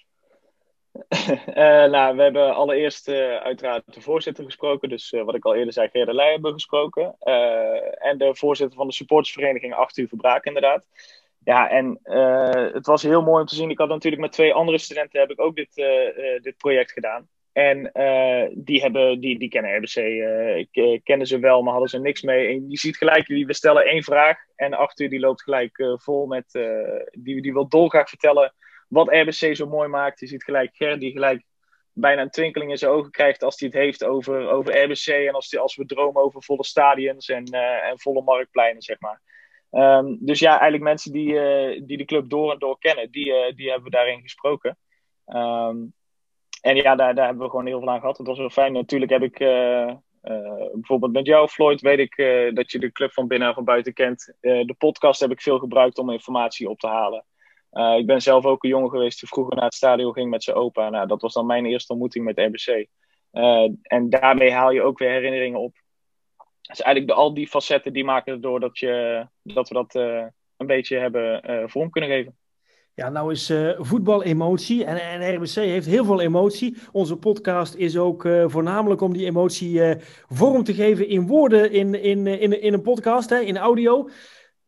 Eh, 1.54 1.86
nou, 1.86 2.16
we 2.16 2.22
hebben 2.22 2.56
allereerst 2.56 3.10
uiteraard 3.44 3.94
de 3.94 4.02
voorzitter 4.02 4.44
gesproken. 4.44 4.90
Dus 4.90 5.10
wat 5.26 5.36
ik 5.36 5.46
al 5.46 5.56
eerder 5.56 5.74
zei, 5.74 5.90
Gerda 5.92 6.14
Leij 6.14 6.32
hebben 6.32 6.50
we 6.50 6.56
gesproken. 6.56 7.16
En 8.00 8.18
de 8.18 8.36
voorzitter 8.36 8.78
van 8.78 8.88
de 8.88 8.94
supportersvereniging, 8.94 9.74
Arthur 9.74 10.08
Verbraak 10.08 10.46
inderdaad. 10.46 10.84
Ja, 11.44 11.70
en 11.70 12.00
eh, 12.04 12.74
het 12.74 12.86
was 12.86 13.04
heel 13.04 13.22
mooi 13.22 13.42
om 13.42 13.48
te 13.48 13.56
zien. 13.56 13.70
Ik 13.70 13.78
had 13.78 13.88
natuurlijk 13.88 14.22
met 14.22 14.32
twee 14.32 14.54
andere 14.54 14.78
studenten 14.78 15.20
heb 15.20 15.32
ik 15.32 15.42
ook 15.42 15.56
dit, 15.56 15.78
eh, 15.78 16.08
eh, 16.08 16.42
dit 16.42 16.58
project 16.58 16.92
gedaan. 16.92 17.28
En 17.52 17.92
die, 18.54 18.82
hebben, 18.82 19.20
die, 19.20 19.40
die 19.40 19.50
kennen 19.50 19.78
RBC, 19.78 19.94
kennen 21.04 21.28
ze 21.28 21.40
wel, 21.40 21.62
maar 21.62 21.72
hadden 21.72 21.90
ze 21.90 22.00
niks 22.00 22.22
mee. 22.22 22.48
En 22.48 22.70
je 22.70 22.78
ziet 22.78 22.98
gelijk, 22.98 23.28
we 23.28 23.54
stellen 23.54 23.86
één 23.86 24.04
vraag. 24.04 24.38
En 24.56 24.74
Arthur 24.74 25.10
die 25.10 25.20
loopt 25.20 25.42
gelijk 25.42 25.96
vol 25.96 26.26
met, 26.26 26.46
die, 27.12 27.42
die 27.42 27.54
wil 27.54 27.68
dolgraag 27.68 28.10
vertellen 28.10 28.54
wat 28.88 29.08
RBC 29.08 29.56
zo 29.56 29.68
mooi 29.68 29.88
maakt. 29.88 30.20
Je 30.20 30.28
ziet 30.28 30.44
gelijk 30.44 30.76
Ger 30.76 31.00
die 31.00 31.12
gelijk 31.12 31.44
bijna 31.92 32.22
een 32.22 32.30
twinkeling 32.30 32.72
in 32.72 32.78
zijn 32.78 32.92
ogen 32.92 33.12
krijgt 33.12 33.44
als 33.44 33.60
hij 33.60 33.70
het 33.70 33.78
heeft 33.78 34.04
over, 34.04 34.50
over 34.50 34.84
RBC. 34.84 35.08
En 35.08 35.34
als, 35.34 35.50
die, 35.50 35.60
als 35.60 35.76
we 35.76 35.86
dromen 35.86 36.22
over 36.22 36.44
volle 36.44 36.66
stadions 36.66 37.30
en, 37.30 37.46
en 37.84 38.00
volle 38.00 38.22
marktpleinen, 38.22 38.82
zeg 38.82 39.00
maar. 39.00 39.22
Ehm, 39.74 40.16
dus 40.20 40.40
ja, 40.40 40.50
eigenlijk 40.52 40.84
mensen 40.84 41.12
die, 41.12 41.40
eh, 41.40 41.82
die 41.86 41.98
de 41.98 42.06
club 42.06 42.30
door 42.30 42.52
en 42.52 42.60
door 42.60 42.80
kennen, 42.80 43.12
die, 43.12 43.34
eh, 43.34 43.56
die 43.56 43.68
hebben 43.68 43.84
we 43.84 43.96
daarin 43.96 44.22
gesproken. 44.22 44.78
Ehm, 45.26 45.78
en 46.62 46.76
ja, 46.76 46.96
daar, 46.96 47.16
daar 47.16 47.26
hebben 47.26 47.44
we 47.44 47.50
gewoon 47.50 47.66
heel 47.66 47.80
veel 47.80 47.90
aan 47.90 48.00
gehad. 48.00 48.18
Het 48.18 48.28
was 48.28 48.38
wel 48.38 48.50
fijn. 48.50 48.74
Natuurlijk 48.74 49.12
heb 49.12 49.24
ik 49.24 49.40
eh, 49.40 49.94
bijvoorbeeld 50.74 51.12
met 51.12 51.26
jou, 51.26 51.48
Floyd, 51.48 51.82
weet 51.82 52.00
ik 52.00 52.16
dat 52.56 52.72
je 52.72 52.80
de 52.80 52.92
club 52.92 53.14
van 53.14 53.28
binnen 53.28 53.48
en 53.48 53.54
van 53.54 53.64
buiten 53.64 53.94
kent. 53.94 54.36
De 54.42 54.76
podcast 54.78 55.20
heb 55.20 55.32
ik 55.32 55.42
veel 55.42 55.60
gebruikt 55.60 55.98
om 55.98 56.10
informatie 56.10 56.70
op 56.70 56.80
te 56.80 56.88
halen. 56.88 57.26
Ik 58.00 58.06
ben 58.06 58.22
zelf 58.22 58.46
ook 58.46 58.64
een 58.64 58.70
jongen 58.70 58.90
geweest 58.90 59.20
die 59.20 59.30
vroeger 59.30 59.56
naar 59.56 59.66
het 59.66 59.74
stadion 59.74 60.14
ging 60.14 60.30
met 60.30 60.44
zijn 60.44 60.56
opa. 60.56 60.90
Nou, 60.90 61.08
dat 61.08 61.22
was 61.22 61.34
dan 61.34 61.46
mijn 61.46 61.66
eerste 61.66 61.92
ontmoeting 61.92 62.26
met 62.26 62.40
RBC. 62.40 62.88
En 63.82 64.10
daarmee 64.10 64.52
haal 64.52 64.72
je 64.72 64.82
ook 64.82 64.98
weer 64.98 65.10
herinneringen 65.10 65.60
op. 65.60 65.83
Dus 66.68 66.82
eigenlijk 66.82 67.08
de, 67.08 67.22
al 67.22 67.34
die 67.34 67.48
facetten 67.48 67.94
die 67.94 68.04
maken 68.04 68.34
erdoor 68.34 68.60
dat, 68.60 68.78
je, 68.80 69.26
dat 69.42 69.70
we 69.70 69.74
dat 69.74 69.96
uh, 69.96 70.26
een 70.58 70.68
beetje 70.68 70.98
hebben 70.98 71.52
uh, 71.52 71.64
vorm 71.68 71.90
kunnen 71.90 72.10
geven. 72.10 72.38
Ja, 72.96 73.10
nou 73.10 73.32
is 73.32 73.50
uh, 73.50 73.72
voetbal 73.78 74.24
emotie 74.24 74.86
en, 74.86 74.98
en, 74.98 75.36
RBC 75.36 75.56
heeft 75.56 75.88
heel 75.88 76.06
veel 76.06 76.22
emotie. 76.22 76.78
Onze 76.92 77.18
podcast 77.18 77.76
is 77.76 77.98
ook 77.98 78.22
voornamelijk 78.46 79.02
om 79.02 79.14
die 79.14 79.26
emotie 79.26 79.82
vorm 80.28 80.64
te 80.64 80.74
geven 80.74 81.08
in 81.08 81.28
woorden 81.28 81.72
in, 81.72 82.02
in, 82.02 82.28
in, 82.28 82.62
in 82.62 82.74
een 82.74 82.82
podcast, 82.82 83.30
hè, 83.30 83.40
in 83.40 83.58
audio. 83.58 84.10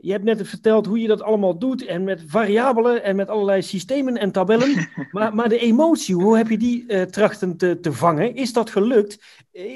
Je 0.06 0.12
hebt 0.12 0.24
net 0.24 0.48
verteld 0.48 0.86
hoe 0.86 1.00
je 1.00 1.08
dat 1.08 1.22
allemaal 1.22 1.58
doet 1.58 1.86
en 1.86 2.04
met 2.04 2.24
variabelen 2.28 3.04
en 3.04 3.16
met 3.16 3.30
allerlei 3.30 3.62
systemen 3.62 4.18
en 4.18 4.32
tabellen. 4.32 4.90
maar, 5.12 5.36
maar 5.36 5.50
de 5.50 5.58
emotie, 5.58 6.16
hoe 6.16 6.38
heb 6.38 6.50
je 6.50 6.58
die 6.58 6.84
uh, 6.88 7.02
trachten 7.02 7.58
te, 7.58 7.80
te 7.80 7.94
vangen? 7.94 8.36
Is 8.36 8.54
dat 8.54 8.70
gelukt? 8.70 9.20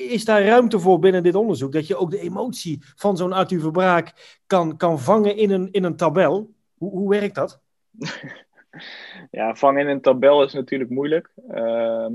Is 0.10 0.26
daar 0.26 0.46
ruimte 0.46 0.80
voor 0.80 1.00
binnen 1.00 1.24
dit 1.24 1.36
onderzoek? 1.36 1.72
Dat 1.72 1.88
je 1.88 1.96
ook 1.96 2.12
de 2.12 2.20
emotie 2.20 2.82
van 2.96 3.18
zo'n 3.18 3.34
Arthur 3.34 3.60
Verbraak 3.60 4.40
kan, 4.48 4.78
kan 4.78 5.00
vangen 5.00 5.38
in 5.38 5.52
een, 5.52 5.72
in 5.72 5.84
een 5.84 5.96
tabel? 5.96 6.54
Hoe, 6.78 6.92
hoe 6.92 7.10
werkt 7.10 7.36
dat? 7.36 7.60
ja, 9.32 9.56
vangen 9.56 9.82
in 9.82 9.88
een 9.88 10.02
tabel 10.02 10.44
is 10.44 10.54
natuurlijk 10.54 10.90
moeilijk. 10.90 11.30
Uh, 11.52 12.08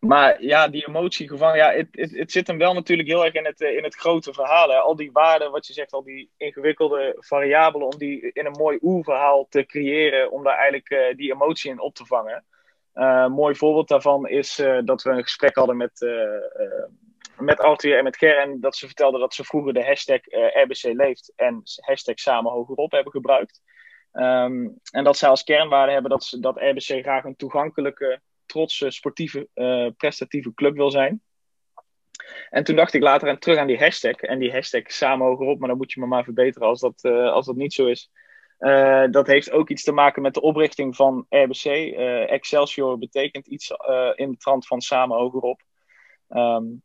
maar 0.00 0.42
ja, 0.42 0.68
die 0.68 0.88
emotie 0.88 1.28
gevangen, 1.28 1.56
ja, 1.56 1.84
het, 1.90 2.32
zit 2.32 2.46
hem 2.46 2.58
wel 2.58 2.74
natuurlijk 2.74 3.08
heel 3.08 3.24
erg 3.24 3.34
in 3.34 3.44
het, 3.44 3.60
in 3.60 3.84
het 3.84 3.94
grote 3.94 4.32
verhaal. 4.32 4.72
Al 4.72 4.96
die 4.96 5.12
waarden, 5.12 5.50
wat 5.50 5.66
je 5.66 5.72
zegt, 5.72 5.92
al 5.92 6.02
die 6.02 6.30
ingewikkelde 6.36 7.16
variabelen, 7.18 7.86
om 7.86 7.98
die 7.98 8.32
in 8.32 8.46
een 8.46 8.56
mooi 8.58 8.78
oerverhaal 8.82 9.46
te 9.48 9.66
creëren, 9.66 10.30
om 10.30 10.42
daar 10.42 10.56
eigenlijk 10.56 10.90
uh, 10.90 11.16
die 11.16 11.32
emotie 11.32 11.70
in 11.70 11.80
op 11.80 11.94
te 11.94 12.06
vangen. 12.06 12.44
Uh, 12.94 13.22
een 13.24 13.32
mooi 13.32 13.54
voorbeeld 13.54 13.88
daarvan 13.88 14.28
is 14.28 14.62
dat 14.84 15.02
we 15.02 15.10
een 15.10 15.22
gesprek 15.22 15.56
hadden 15.56 15.76
met, 15.76 16.06
met 17.38 17.60
Arthur 17.60 17.98
en 17.98 18.04
met 18.04 18.16
Ger. 18.16 18.38
En 18.38 18.60
dat 18.60 18.76
ze 18.76 18.86
vertelden 18.86 19.20
dat 19.20 19.34
ze 19.34 19.44
vroeger 19.44 19.72
de 19.72 19.84
hashtag 19.84 20.20
RBC 20.64 20.82
leeft 20.82 21.32
en 21.36 21.62
hashtag 21.76 22.18
samen 22.18 22.52
hogerop 22.52 22.92
hebben 22.92 23.12
gebruikt. 23.12 23.60
Um, 24.12 24.78
en 24.90 25.04
dat 25.04 25.16
zij 25.16 25.28
als 25.28 25.44
kernwaarde 25.44 25.92
hebben 25.92 26.10
dat, 26.10 26.24
ze, 26.24 26.40
dat 26.40 26.56
RBC 26.56 27.02
graag 27.02 27.24
een 27.24 27.36
toegankelijke, 27.36 28.20
trotse, 28.46 28.90
sportieve, 28.90 29.48
uh, 29.54 29.88
prestatieve 29.96 30.54
club 30.54 30.76
wil 30.76 30.90
zijn. 30.90 31.22
En 32.50 32.64
toen 32.64 32.76
dacht 32.76 32.94
ik 32.94 33.02
later 33.02 33.28
aan, 33.28 33.38
terug 33.38 33.58
aan 33.58 33.66
die 33.66 33.78
hashtag. 33.78 34.16
En 34.16 34.38
die 34.38 34.52
hashtag 34.52 34.92
samen 34.92 35.26
hogerop, 35.26 35.58
maar 35.58 35.68
dan 35.68 35.76
moet 35.76 35.92
je 35.92 36.00
me 36.00 36.06
maar 36.06 36.24
verbeteren 36.24 36.68
als 36.68 36.80
dat, 36.80 37.04
uh, 37.04 37.32
als 37.32 37.46
dat 37.46 37.56
niet 37.56 37.72
zo 37.72 37.86
is. 37.86 38.10
Uh, 38.58 39.04
dat 39.10 39.26
heeft 39.26 39.50
ook 39.50 39.70
iets 39.70 39.82
te 39.82 39.92
maken 39.92 40.22
met 40.22 40.34
de 40.34 40.40
oprichting 40.40 40.96
van 40.96 41.26
RBC. 41.28 41.64
Excelsior 42.28 42.98
betekent 42.98 43.46
iets 43.46 43.70
in 44.14 44.30
de 44.30 44.36
trant 44.36 44.66
van 44.66 44.80
samen 44.80 45.16
hogerop. 45.16 45.62
Um, 46.28 46.82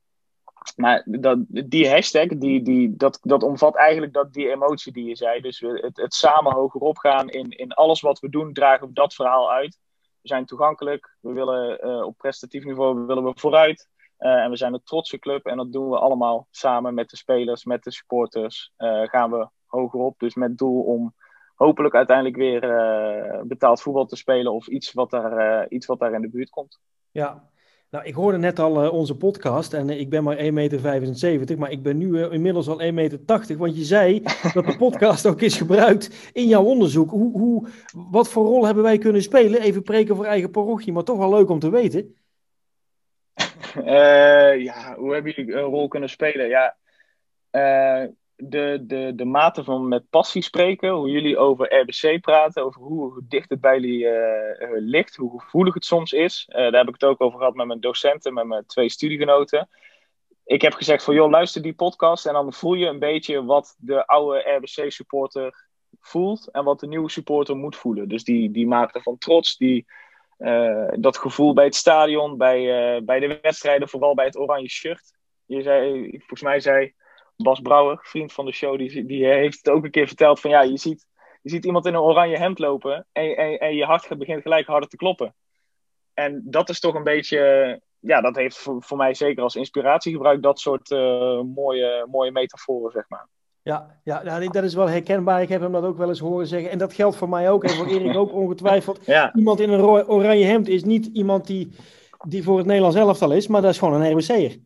maar 0.75 1.03
dat, 1.05 1.39
die 1.47 1.89
hashtag, 1.89 2.27
die, 2.27 2.61
die, 2.61 2.95
dat, 2.95 3.19
dat 3.21 3.43
omvat 3.43 3.75
eigenlijk 3.75 4.13
dat, 4.13 4.33
die 4.33 4.51
emotie 4.51 4.93
die 4.93 5.05
je 5.05 5.15
zei. 5.15 5.41
Dus 5.41 5.59
het, 5.59 5.97
het 5.97 6.13
samen 6.13 6.53
hogerop 6.53 6.97
gaan 6.97 7.29
in, 7.29 7.49
in 7.49 7.71
alles 7.71 8.01
wat 8.01 8.19
we 8.19 8.29
doen, 8.29 8.53
dragen 8.53 8.87
we 8.87 8.93
dat 8.93 9.13
verhaal 9.13 9.51
uit. 9.51 9.79
We 10.21 10.27
zijn 10.27 10.45
toegankelijk, 10.45 11.15
we 11.19 11.31
willen 11.31 11.87
uh, 11.87 12.05
op 12.05 12.17
prestatief 12.17 12.63
niveau 12.63 13.05
willen 13.05 13.23
we 13.23 13.31
vooruit. 13.35 13.89
Uh, 14.19 14.43
en 14.43 14.49
we 14.49 14.55
zijn 14.55 14.73
een 14.73 14.83
trotse 14.83 15.19
club 15.19 15.45
en 15.45 15.57
dat 15.57 15.71
doen 15.71 15.89
we 15.89 15.99
allemaal 15.99 16.47
samen 16.51 16.93
met 16.93 17.09
de 17.09 17.17
spelers, 17.17 17.65
met 17.65 17.83
de 17.83 17.91
supporters. 17.91 18.71
Uh, 18.77 19.01
gaan 19.03 19.31
we 19.31 19.47
hogerop, 19.65 20.19
dus 20.19 20.35
met 20.35 20.57
doel 20.57 20.83
om 20.83 21.13
hopelijk 21.55 21.95
uiteindelijk 21.95 22.35
weer 22.35 22.61
betaald 23.45 23.81
voetbal 23.81 24.05
te 24.05 24.15
spelen 24.15 24.53
of 24.53 24.67
iets 24.67 24.93
wat, 24.93 25.11
daar, 25.11 25.67
iets 25.69 25.85
wat 25.85 25.99
daar 25.99 26.13
in 26.13 26.21
de 26.21 26.29
buurt 26.29 26.49
komt. 26.49 26.79
Ja, 27.11 27.49
nou, 27.93 28.05
ik 28.05 28.13
hoorde 28.13 28.37
net 28.37 28.59
al 28.59 28.83
uh, 28.83 28.93
onze 28.93 29.15
podcast 29.15 29.73
en 29.73 29.89
uh, 29.89 29.99
ik 29.99 30.09
ben 30.09 30.23
maar 30.23 30.37
1,75 30.37 30.43
meter, 30.51 31.57
maar 31.57 31.71
ik 31.71 31.83
ben 31.83 31.97
nu 31.97 32.07
uh, 32.07 32.31
inmiddels 32.31 32.67
al 32.67 32.81
1,80 32.81 32.93
meter. 32.93 33.19
Want 33.57 33.77
je 33.77 33.83
zei 33.83 34.23
dat 34.53 34.65
de 34.65 34.75
podcast 34.77 35.25
ook 35.25 35.41
is 35.41 35.57
gebruikt 35.57 36.31
in 36.31 36.47
jouw 36.47 36.63
onderzoek. 36.63 37.09
Hoe, 37.09 37.31
hoe, 37.39 37.67
wat 38.11 38.29
voor 38.29 38.45
rol 38.45 38.65
hebben 38.65 38.83
wij 38.83 38.97
kunnen 38.97 39.21
spelen? 39.21 39.61
Even 39.61 39.83
preken 39.83 40.15
voor 40.15 40.25
eigen 40.25 40.51
parochie, 40.51 40.93
maar 40.93 41.03
toch 41.03 41.17
wel 41.17 41.29
leuk 41.29 41.49
om 41.49 41.59
te 41.59 41.69
weten. 41.69 42.15
ja, 44.67 44.95
hoe 44.95 45.13
hebben 45.13 45.31
jullie 45.35 45.53
een 45.53 45.61
rol 45.61 45.87
kunnen 45.87 46.09
spelen? 46.09 46.47
Ja, 46.47 46.77
eh, 47.49 48.07
de, 48.49 48.83
de, 48.87 49.11
de 49.15 49.25
mate 49.25 49.63
van 49.63 49.87
met 49.87 50.09
passie 50.09 50.41
spreken, 50.41 50.89
hoe 50.89 51.09
jullie 51.09 51.37
over 51.37 51.79
RBC 51.79 52.21
praten, 52.21 52.63
over 52.63 52.81
hoe, 52.81 53.21
dicht 53.27 53.49
het 53.49 53.61
bij 53.61 53.79
jullie 53.79 54.05
uh, 54.05 54.69
ligt, 54.69 55.15
hoe 55.15 55.41
gevoelig 55.41 55.73
het 55.73 55.85
soms 55.85 56.11
is. 56.11 56.45
Uh, 56.49 56.55
daar 56.55 56.71
heb 56.71 56.87
ik 56.87 56.93
het 56.93 57.03
ook 57.03 57.21
over 57.21 57.37
gehad 57.37 57.55
met 57.55 57.67
mijn 57.67 57.79
docenten, 57.79 58.33
met 58.33 58.45
mijn 58.45 58.65
twee 58.65 58.89
studiegenoten. 58.89 59.69
Ik 60.45 60.61
heb 60.61 60.73
gezegd 60.73 61.03
van, 61.03 61.13
joh, 61.13 61.29
luister 61.29 61.61
die 61.61 61.73
podcast 61.73 62.25
en 62.25 62.33
dan 62.33 62.53
voel 62.53 62.73
je 62.73 62.87
een 62.87 62.99
beetje 62.99 63.43
wat 63.43 63.75
de 63.77 64.07
oude 64.07 64.39
RBC-supporter 64.39 65.67
voelt 65.99 66.49
en 66.51 66.63
wat 66.63 66.79
de 66.79 66.87
nieuwe 66.87 67.09
supporter 67.09 67.55
moet 67.55 67.75
voelen. 67.75 68.07
Dus 68.07 68.23
die, 68.23 68.51
die 68.51 68.67
mate 68.67 69.01
van 69.01 69.17
trots, 69.17 69.57
die, 69.57 69.85
dat 70.95 71.17
gevoel 71.17 71.53
bij 71.53 71.65
het 71.65 71.75
stadion, 71.75 72.37
bij, 72.37 73.03
bij 73.03 73.19
de 73.19 73.39
wedstrijden, 73.41 73.89
vooral 73.89 74.13
bij 74.13 74.25
het 74.25 74.37
oranje 74.37 74.69
shirt. 74.69 75.13
Je 75.45 75.61
zei, 75.61 76.09
volgens 76.09 76.41
mij 76.41 76.59
zei 76.59 76.93
Bas 77.35 77.59
Brouwer, 77.59 77.99
vriend 78.01 78.33
van 78.33 78.45
de 78.45 78.51
show, 78.51 78.77
die, 78.77 79.05
die 79.05 79.25
heeft 79.25 79.57
het 79.57 79.69
ook 79.69 79.83
een 79.83 79.91
keer 79.91 80.07
verteld 80.07 80.39
van 80.39 80.49
ja, 80.49 80.61
je 80.61 80.77
ziet, 80.77 81.07
je 81.41 81.49
ziet 81.49 81.65
iemand 81.65 81.85
in 81.85 81.93
een 81.93 81.99
oranje 81.99 82.37
hemd 82.37 82.59
lopen 82.59 83.07
en, 83.11 83.37
en, 83.37 83.59
en 83.59 83.75
je 83.75 83.85
hart 83.85 84.17
begint 84.17 84.41
gelijk 84.41 84.67
harder 84.67 84.89
te 84.89 84.95
kloppen. 84.95 85.35
En 86.13 86.41
dat 86.45 86.69
is 86.69 86.79
toch 86.79 86.95
een 86.95 87.03
beetje, 87.03 87.81
ja, 87.99 88.21
dat 88.21 88.35
heeft 88.35 88.57
voor, 88.57 88.83
voor 88.83 88.97
mij 88.97 89.13
zeker 89.13 89.43
als 89.43 89.55
inspiratie 89.55 90.13
gebruikt, 90.13 90.43
dat 90.43 90.59
soort 90.59 90.91
uh, 90.91 91.41
mooie, 91.41 92.07
mooie 92.11 92.31
metaforen, 92.31 92.91
zeg 92.91 93.09
maar. 93.09 93.27
Ja, 93.61 93.99
ja 94.03 94.23
nou, 94.23 94.47
dat 94.47 94.63
is 94.63 94.73
wel 94.73 94.89
herkenbaar. 94.89 95.41
Ik 95.41 95.49
heb 95.49 95.61
hem 95.61 95.71
dat 95.71 95.83
ook 95.83 95.97
wel 95.97 96.09
eens 96.09 96.19
horen 96.19 96.47
zeggen. 96.47 96.71
En 96.71 96.77
dat 96.77 96.93
geldt 96.93 97.15
voor 97.15 97.29
mij 97.29 97.49
ook 97.49 97.63
en 97.63 97.69
voor 97.69 97.87
Erik 97.87 98.15
ook 98.15 98.33
ongetwijfeld. 98.33 99.05
Ja. 99.05 99.35
Iemand 99.35 99.59
in 99.59 99.69
een 99.69 99.81
oranje 100.07 100.45
hemd 100.45 100.67
is 100.67 100.83
niet 100.83 101.09
iemand 101.13 101.47
die, 101.47 101.71
die 102.27 102.43
voor 102.43 102.57
het 102.57 102.65
Nederlands 102.65 102.97
elftal 102.97 103.31
is, 103.31 103.47
maar 103.47 103.61
dat 103.61 103.71
is 103.71 103.77
gewoon 103.77 104.01
een 104.01 104.11
RBC'er. 104.11 104.57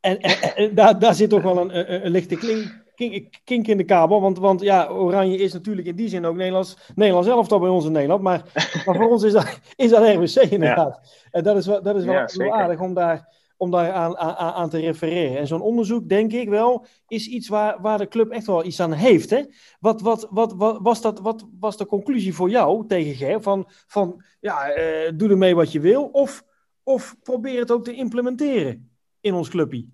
En, 0.00 0.20
en, 0.20 0.56
en 0.56 0.74
daar, 0.74 0.98
daar 0.98 1.14
zit 1.14 1.30
toch 1.30 1.42
wel 1.42 1.58
een, 1.58 1.78
een, 1.78 2.04
een 2.04 2.10
lichte 2.10 2.36
klink, 2.36 2.84
kink, 2.94 3.40
kink, 3.44 3.66
in 3.66 3.76
de 3.76 3.84
kabel. 3.84 4.20
Want, 4.20 4.38
want 4.38 4.60
ja, 4.60 4.88
Oranje 4.88 5.36
is 5.36 5.52
natuurlijk 5.52 5.86
in 5.86 5.96
die 5.96 6.08
zin 6.08 6.24
ook 6.24 6.36
Nederlands, 6.36 6.76
Nederlands 6.94 7.28
elftal 7.28 7.58
bij 7.58 7.68
ons 7.68 7.84
in 7.84 7.92
Nederland. 7.92 8.22
Maar, 8.22 8.42
maar 8.86 8.96
voor 8.96 9.10
ons 9.10 9.22
is 9.22 9.32
dat, 9.32 9.60
is 9.76 9.90
dat 9.90 10.14
RWC 10.14 10.50
inderdaad. 10.50 11.00
Ja. 11.02 11.28
En 11.30 11.42
dat 11.42 11.56
is 11.56 11.66
wel, 11.66 11.82
dat 11.82 11.96
is 11.96 12.04
wel, 12.04 12.14
ja, 12.14 12.28
wel 12.32 12.54
aardig 12.54 12.80
om 12.80 12.94
daar, 12.94 13.36
om 13.56 13.70
daar 13.70 13.92
aan, 13.92 14.16
aan, 14.16 14.54
aan 14.54 14.70
te 14.70 14.80
refereren. 14.80 15.38
En 15.38 15.46
zo'n 15.46 15.60
onderzoek, 15.60 16.08
denk 16.08 16.32
ik 16.32 16.48
wel, 16.48 16.86
is 17.08 17.26
iets 17.26 17.48
waar, 17.48 17.80
waar 17.80 17.98
de 17.98 18.08
club 18.08 18.30
echt 18.30 18.46
wel 18.46 18.64
iets 18.64 18.80
aan 18.80 18.92
heeft. 18.92 19.30
Hè? 19.30 19.42
Wat, 19.80 20.00
wat, 20.00 20.26
wat, 20.30 20.54
wat, 20.56 20.78
was 20.82 21.00
dat, 21.00 21.20
wat 21.20 21.46
was 21.60 21.76
de 21.76 21.86
conclusie 21.86 22.34
voor 22.34 22.50
jou 22.50 22.86
tegen 22.86 23.14
Ger? 23.14 23.42
Van, 23.42 23.68
van 23.86 24.24
ja, 24.40 24.76
uh, 24.76 25.12
doe 25.14 25.30
ermee 25.30 25.54
wat 25.54 25.72
je 25.72 25.80
wil. 25.80 26.04
Of, 26.04 26.44
of 26.82 27.16
probeer 27.22 27.60
het 27.60 27.70
ook 27.70 27.84
te 27.84 27.94
implementeren 27.94 28.88
in 29.28 29.34
ons 29.34 29.48
clubje. 29.48 29.86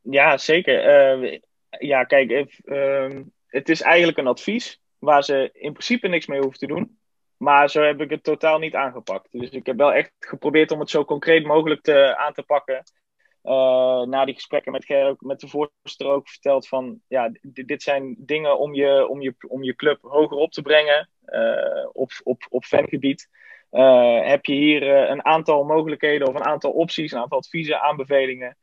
Ja, 0.00 0.38
zeker. 0.38 0.76
Uh, 1.22 1.38
ja, 1.78 2.04
kijk, 2.04 2.30
uh, 2.64 3.20
het 3.46 3.68
is 3.68 3.80
eigenlijk 3.80 4.18
een 4.18 4.26
advies 4.26 4.80
waar 4.98 5.24
ze 5.24 5.50
in 5.52 5.72
principe 5.72 6.08
niks 6.08 6.26
mee 6.26 6.40
hoeven 6.40 6.58
te 6.58 6.66
doen. 6.66 6.98
Maar 7.36 7.70
zo 7.70 7.82
heb 7.82 8.00
ik 8.00 8.10
het 8.10 8.22
totaal 8.22 8.58
niet 8.58 8.74
aangepakt. 8.74 9.28
Dus 9.30 9.50
ik 9.50 9.66
heb 9.66 9.76
wel 9.76 9.92
echt 9.92 10.12
geprobeerd 10.18 10.70
om 10.70 10.80
het 10.80 10.90
zo 10.90 11.04
concreet 11.04 11.46
mogelijk 11.46 11.82
te, 11.82 12.16
aan 12.16 12.32
te 12.32 12.42
pakken. 12.42 12.82
Uh, 13.42 14.02
na 14.02 14.24
die 14.24 14.34
gesprekken 14.34 14.72
met 14.72 14.84
Ger, 14.84 15.16
met 15.18 15.40
de 15.40 15.48
voorzitter 15.48 16.06
ook 16.06 16.28
verteld 16.28 16.68
van... 16.68 17.00
Ja, 17.08 17.32
dit, 17.42 17.82
zijn 17.82 18.14
dingen 18.18 18.58
om 18.58 18.74
je, 18.74 19.08
om, 19.08 19.22
je, 19.22 19.34
om 19.48 19.62
je 19.62 19.74
club 19.74 19.98
hoger 20.02 20.36
op 20.36 20.52
te 20.52 20.62
brengen 20.62 21.10
op, 21.92 22.10
op, 22.22 22.46
op 22.48 22.64
fangebied. 22.64 23.28
Uh, 23.74 24.26
heb 24.28 24.44
je 24.44 24.52
hier 24.52 25.10
een 25.10 25.24
aantal 25.24 25.64
mogelijkheden 25.64 26.28
of 26.28 26.34
een 26.34 26.44
aantal 26.44 26.70
opties, 26.70 27.12
een 27.12 27.18
aantal 27.18 27.38
adviezen, 27.38 27.80
aanbevelingen... 27.80 28.56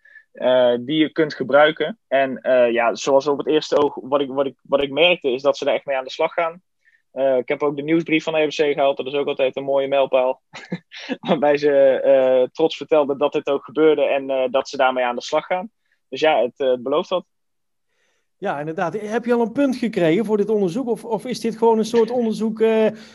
die 0.79 0.99
je 0.99 1.09
kunt 1.11 1.33
gebruiken. 1.33 1.99
En 2.07 2.39
ja, 2.71 2.95
zoals 2.95 3.27
op 3.27 3.37
het 3.37 3.47
eerste 3.47 3.77
oog, 3.77 3.97
wat 4.01 4.21
ik, 4.21 4.29
wat, 4.29 4.45
ik, 4.45 4.55
wat 4.61 4.81
ik 4.81 4.91
merkte, 4.91 5.31
is 5.31 5.41
dat 5.41 5.57
ze 5.57 5.65
er 5.65 5.73
echt 5.73 5.85
mee 5.85 5.97
aan 5.97 6.03
de 6.03 6.09
slag 6.09 6.33
gaan. 6.33 6.61
Ik 7.37 7.47
heb 7.47 7.63
ook 7.63 7.75
de 7.75 7.83
nieuwsbrief 7.83 8.23
van 8.23 8.35
EBC 8.35 8.53
gehaald. 8.53 8.97
Dat 8.97 9.05
is 9.05 9.13
ook 9.13 9.27
altijd 9.27 9.55
een 9.55 9.63
mooie 9.63 9.87
mijlpaal. 9.87 10.41
Waarbij 11.27 11.57
ze 11.57 12.49
trots 12.51 12.77
vertelden 12.77 13.17
dat 13.17 13.33
dit 13.33 13.47
ook 13.47 13.63
gebeurde 13.63 14.03
en 14.03 14.51
dat 14.51 14.69
ze 14.69 14.77
daarmee 14.77 15.05
aan 15.05 15.15
de 15.15 15.21
slag 15.21 15.45
gaan. 15.45 15.71
Dus 16.09 16.19
ja, 16.19 16.41
het, 16.41 16.57
het 16.57 16.83
belooft 16.83 17.09
dat. 17.09 17.25
Ja, 18.41 18.59
inderdaad. 18.59 19.01
Heb 19.01 19.25
je 19.25 19.33
al 19.33 19.41
een 19.41 19.51
punt 19.51 19.75
gekregen 19.75 20.25
voor 20.25 20.37
dit 20.37 20.49
onderzoek? 20.49 20.87
Of, 20.87 21.05
of 21.05 21.25
is 21.25 21.39
dit 21.39 21.57
gewoon 21.57 21.77
een 21.77 21.85
soort 21.85 22.11
onderzoek 22.11 22.63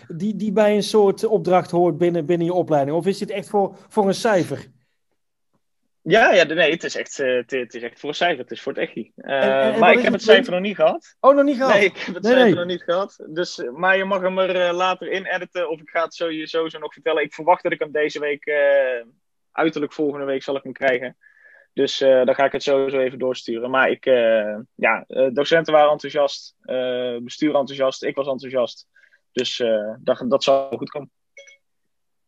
die, 0.09 0.37
die 0.37 0.53
bij 0.53 0.75
een 0.75 0.83
soort 0.83 1.25
opdracht 1.25 1.71
hoort 1.71 1.99
binnen, 1.99 2.27
binnen 2.27 2.47
je 2.47 2.53
opleiding? 2.53 2.97
Of 2.97 3.07
is 3.07 3.19
dit 3.19 3.31
echt 3.31 3.49
voor, 3.49 3.77
voor 3.89 4.07
een 4.07 4.15
cijfer? 4.15 4.67
Ja, 6.03 6.33
ja, 6.33 6.45
nee, 6.45 6.71
het 6.71 6.85
is 6.85 6.97
echt, 6.97 7.19
uh, 7.19 7.37
het, 7.37 7.51
het, 7.51 7.75
is 7.75 7.83
echt 7.83 8.01
voor 8.01 8.09
een 8.09 8.15
cijfer. 8.15 8.39
Het 8.39 8.51
is 8.51 8.63
voor 8.63 8.73
het 8.73 8.83
echi. 8.83 9.13
Uh, 9.17 9.79
maar 9.79 9.93
ik 9.93 9.99
heb 9.99 10.13
het 10.13 10.23
cijfer 10.23 10.53
nog 10.53 10.61
niet 10.61 10.77
gehad. 10.77 11.17
Oh, 11.21 11.35
nog 11.35 11.45
niet 11.45 11.57
gehad? 11.57 11.73
Nee, 11.73 11.85
ik 11.85 11.97
heb 11.97 12.15
het 12.15 12.23
nee, 12.23 12.33
cijfer 12.33 12.55
nee. 12.55 12.65
nog 12.65 12.73
niet 12.73 12.83
gehad. 12.83 13.25
Dus, 13.29 13.63
maar 13.73 13.97
je 13.97 14.05
mag 14.05 14.21
hem 14.21 14.39
er 14.39 14.73
later 14.73 15.11
in 15.11 15.25
editen. 15.25 15.71
Of 15.71 15.81
ik 15.81 15.91
ga 15.91 16.03
het 16.03 16.15
sowieso 16.15 16.79
nog 16.79 16.93
vertellen. 16.93 17.23
Ik 17.23 17.35
verwacht 17.35 17.63
dat 17.63 17.73
ik 17.73 17.79
hem 17.79 17.93
deze 17.93 18.21
week, 18.21 18.51
uiterlijk 19.53 19.93
volgende 19.93 20.27
week, 20.27 20.43
zal 20.43 20.57
ik 20.57 20.63
hem 20.63 20.73
krijgen. 20.73 21.17
Dus 21.77 21.99
dan 21.99 22.35
ga 22.35 22.45
ik 22.45 22.53
het 22.53 22.63
sowieso 22.63 22.99
even 22.99 23.19
doorsturen. 23.19 23.71
Maar 23.71 23.91
ik, 23.91 24.05
ja, 24.75 25.05
docenten 25.33 25.73
waren 25.73 25.91
enthousiast. 25.91 26.55
bestuur 27.23 27.55
enthousiast. 27.55 28.03
Ik 28.03 28.15
was 28.15 28.27
enthousiast. 28.27 28.87
Dus 29.33 29.63
dat, 29.99 30.25
dat 30.29 30.45
zal 30.45 30.77
goed 30.77 30.91
komen. 30.91 31.11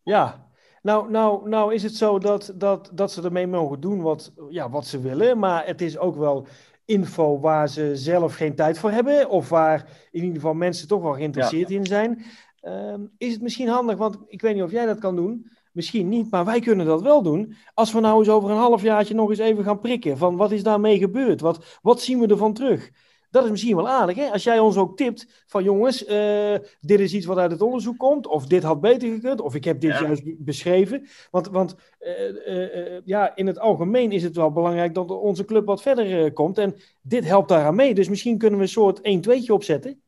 Ja, 0.02 0.48
nou, 0.82 1.10
nou, 1.10 1.48
nou 1.48 1.74
is 1.74 1.82
het 1.82 1.94
zo 1.94 2.18
dat, 2.18 2.52
dat, 2.54 2.90
dat 2.92 3.12
ze 3.12 3.22
ermee 3.22 3.46
mogen 3.46 3.80
doen 3.80 4.00
wat, 4.00 4.32
ja, 4.50 4.70
wat 4.70 4.86
ze 4.86 5.00
willen. 5.00 5.38
Maar 5.38 5.66
het 5.66 5.80
is 5.80 5.98
ook 5.98 6.16
wel 6.16 6.46
info 6.84 7.40
waar 7.40 7.68
ze 7.68 7.96
zelf 7.96 8.34
geen 8.34 8.54
tijd 8.54 8.78
voor 8.78 8.90
hebben. 8.90 9.28
Of 9.28 9.48
waar 9.48 9.90
in 10.10 10.20
ieder 10.20 10.34
geval 10.34 10.54
mensen 10.54 10.88
toch 10.88 11.02
wel 11.02 11.12
geïnteresseerd 11.12 11.68
ja. 11.68 11.76
in 11.76 11.86
zijn. 11.86 12.24
Um, 12.62 13.10
is 13.18 13.32
het 13.32 13.42
misschien 13.42 13.68
handig, 13.68 13.96
want 13.96 14.18
ik 14.26 14.40
weet 14.40 14.54
niet 14.54 14.62
of 14.62 14.70
jij 14.70 14.86
dat 14.86 14.98
kan 14.98 15.16
doen. 15.16 15.50
Misschien 15.78 16.08
niet, 16.08 16.30
maar 16.30 16.44
wij 16.44 16.60
kunnen 16.60 16.86
dat 16.86 17.02
wel 17.02 17.22
doen. 17.22 17.54
Als 17.74 17.92
we 17.92 18.00
nou 18.00 18.18
eens 18.18 18.28
over 18.28 18.50
een 18.50 18.56
halfjaartje 18.56 19.14
nog 19.14 19.30
eens 19.30 19.38
even 19.38 19.64
gaan 19.64 19.80
prikken. 19.80 20.18
Van 20.18 20.36
wat 20.36 20.52
is 20.52 20.62
daarmee 20.62 20.98
gebeurd? 20.98 21.40
Wat, 21.40 21.78
wat 21.82 22.00
zien 22.00 22.20
we 22.20 22.26
ervan 22.26 22.52
terug? 22.52 22.90
Dat 23.30 23.44
is 23.44 23.50
misschien 23.50 23.76
wel 23.76 23.88
aardig, 23.88 24.16
hè? 24.16 24.30
Als 24.30 24.42
jij 24.42 24.58
ons 24.58 24.76
ook 24.76 24.96
tipt 24.96 25.44
van 25.46 25.62
jongens, 25.62 26.08
uh, 26.08 26.54
dit 26.80 27.00
is 27.00 27.14
iets 27.14 27.26
wat 27.26 27.38
uit 27.38 27.50
het 27.50 27.62
onderzoek 27.62 27.98
komt, 27.98 28.26
of 28.26 28.46
dit 28.46 28.62
had 28.62 28.80
beter 28.80 29.08
gekund, 29.08 29.40
of 29.40 29.54
ik 29.54 29.64
heb 29.64 29.80
dit 29.80 29.90
ja. 29.90 30.02
juist 30.02 30.22
beschreven. 30.44 31.06
Want, 31.30 31.48
want 31.48 31.74
uh, 32.00 32.74
uh, 32.74 33.00
ja, 33.04 33.36
in 33.36 33.46
het 33.46 33.58
algemeen 33.58 34.12
is 34.12 34.22
het 34.22 34.36
wel 34.36 34.52
belangrijk 34.52 34.94
dat 34.94 35.10
onze 35.10 35.44
club 35.44 35.66
wat 35.66 35.82
verder 35.82 36.32
komt. 36.32 36.58
En 36.58 36.74
dit 37.02 37.24
helpt 37.24 37.48
daaraan 37.48 37.74
mee. 37.74 37.94
Dus 37.94 38.08
misschien 38.08 38.38
kunnen 38.38 38.58
we 38.58 38.64
een 38.64 38.70
soort 38.70 38.98
1-2'tje 38.98 39.52
opzetten. 39.52 40.00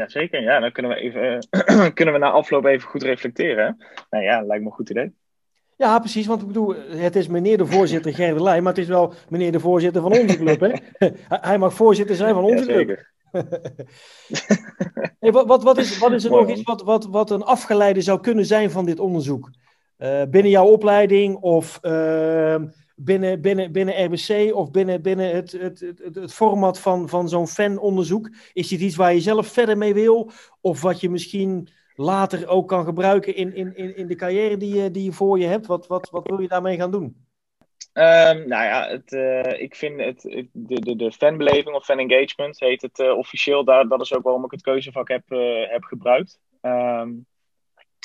Jazeker, 0.00 0.42
ja. 0.42 0.60
Dan 0.60 0.72
kunnen 0.72 0.90
we, 0.92 0.96
even, 0.96 1.48
kunnen 1.96 2.14
we 2.14 2.20
na 2.20 2.30
afloop 2.30 2.64
even 2.64 2.88
goed 2.88 3.02
reflecteren. 3.02 3.86
Nou 4.10 4.24
ja, 4.24 4.42
lijkt 4.42 4.62
me 4.62 4.68
een 4.68 4.74
goed 4.74 4.90
idee. 4.90 5.12
Ja, 5.76 5.98
precies. 5.98 6.26
Want 6.26 6.40
ik 6.40 6.46
bedoel, 6.46 6.74
het 6.88 7.16
is 7.16 7.28
meneer 7.28 7.58
de 7.58 7.66
voorzitter 7.66 8.14
Gerdelij, 8.14 8.60
maar 8.60 8.72
het 8.72 8.82
is 8.82 8.88
wel 8.88 9.14
meneer 9.28 9.52
de 9.52 9.60
voorzitter 9.60 10.02
van 10.02 10.12
onze 10.12 10.36
club. 10.36 10.60
Hè? 10.60 10.72
Hij 11.48 11.58
mag 11.58 11.74
voorzitter 11.74 12.16
zijn 12.16 12.34
van 12.34 12.44
onze 12.44 12.72
ja, 12.72 12.84
club. 12.84 13.08
hey, 15.20 15.32
wat, 15.32 15.46
wat, 15.46 15.62
wat, 15.62 15.78
is, 15.78 15.98
wat 15.98 16.12
is 16.12 16.24
er 16.24 16.30
nog 16.30 16.50
iets 16.50 16.62
wat, 16.62 16.82
wat, 16.82 17.06
wat 17.06 17.30
een 17.30 17.42
afgeleide 17.42 18.00
zou 18.00 18.20
kunnen 18.20 18.46
zijn 18.46 18.70
van 18.70 18.84
dit 18.84 19.00
onderzoek? 19.00 19.50
Uh, 19.98 20.22
binnen 20.30 20.50
jouw 20.50 20.66
opleiding 20.66 21.36
of 21.36 21.78
uh, 21.82 22.54
binnen, 23.04 23.40
binnen, 23.40 23.72
binnen 23.72 24.04
RBC 24.04 24.54
of 24.54 24.70
binnen, 24.70 25.02
binnen 25.02 25.34
het, 25.34 25.52
het, 25.52 25.80
het, 25.80 26.14
het 26.14 26.32
format 26.32 26.80
van, 26.80 27.08
van 27.08 27.28
zo'n 27.28 27.48
fanonderzoek? 27.48 28.30
Is 28.52 28.68
dit 28.68 28.80
iets 28.80 28.96
waar 28.96 29.14
je 29.14 29.20
zelf 29.20 29.46
verder 29.46 29.78
mee 29.78 29.94
wil? 29.94 30.30
Of 30.60 30.82
wat 30.82 31.00
je 31.00 31.10
misschien 31.10 31.68
later 31.94 32.48
ook 32.48 32.68
kan 32.68 32.84
gebruiken 32.84 33.34
in, 33.34 33.54
in, 33.54 33.76
in, 33.76 33.96
in 33.96 34.06
de 34.06 34.14
carrière 34.14 34.56
die 34.56 34.74
je, 34.74 34.90
die 34.90 35.04
je 35.04 35.12
voor 35.12 35.38
je 35.38 35.46
hebt? 35.46 35.66
Wat, 35.66 35.86
wat, 35.86 36.10
wat 36.10 36.28
wil 36.28 36.40
je 36.40 36.48
daarmee 36.48 36.76
gaan 36.76 36.90
doen? 36.90 37.28
Um, 37.92 38.48
nou 38.48 38.64
ja, 38.64 38.88
het, 38.88 39.12
uh, 39.12 39.60
ik 39.60 39.74
vind 39.76 40.00
het, 40.00 40.22
de, 40.52 40.80
de, 40.80 40.96
de 40.96 41.12
fanbeleving 41.12 41.74
of 41.74 41.84
fan 41.84 41.98
engagement 41.98 42.60
heet 42.60 42.82
het 42.82 42.98
uh, 42.98 43.16
officieel. 43.16 43.64
Daar, 43.64 43.88
dat 43.88 44.00
is 44.00 44.14
ook 44.14 44.22
waarom 44.22 44.44
ik 44.44 44.50
het 44.50 44.62
keuzevak 44.62 45.08
heb, 45.08 45.22
uh, 45.28 45.70
heb 45.70 45.84
gebruikt. 45.84 46.38
Um, 46.62 47.26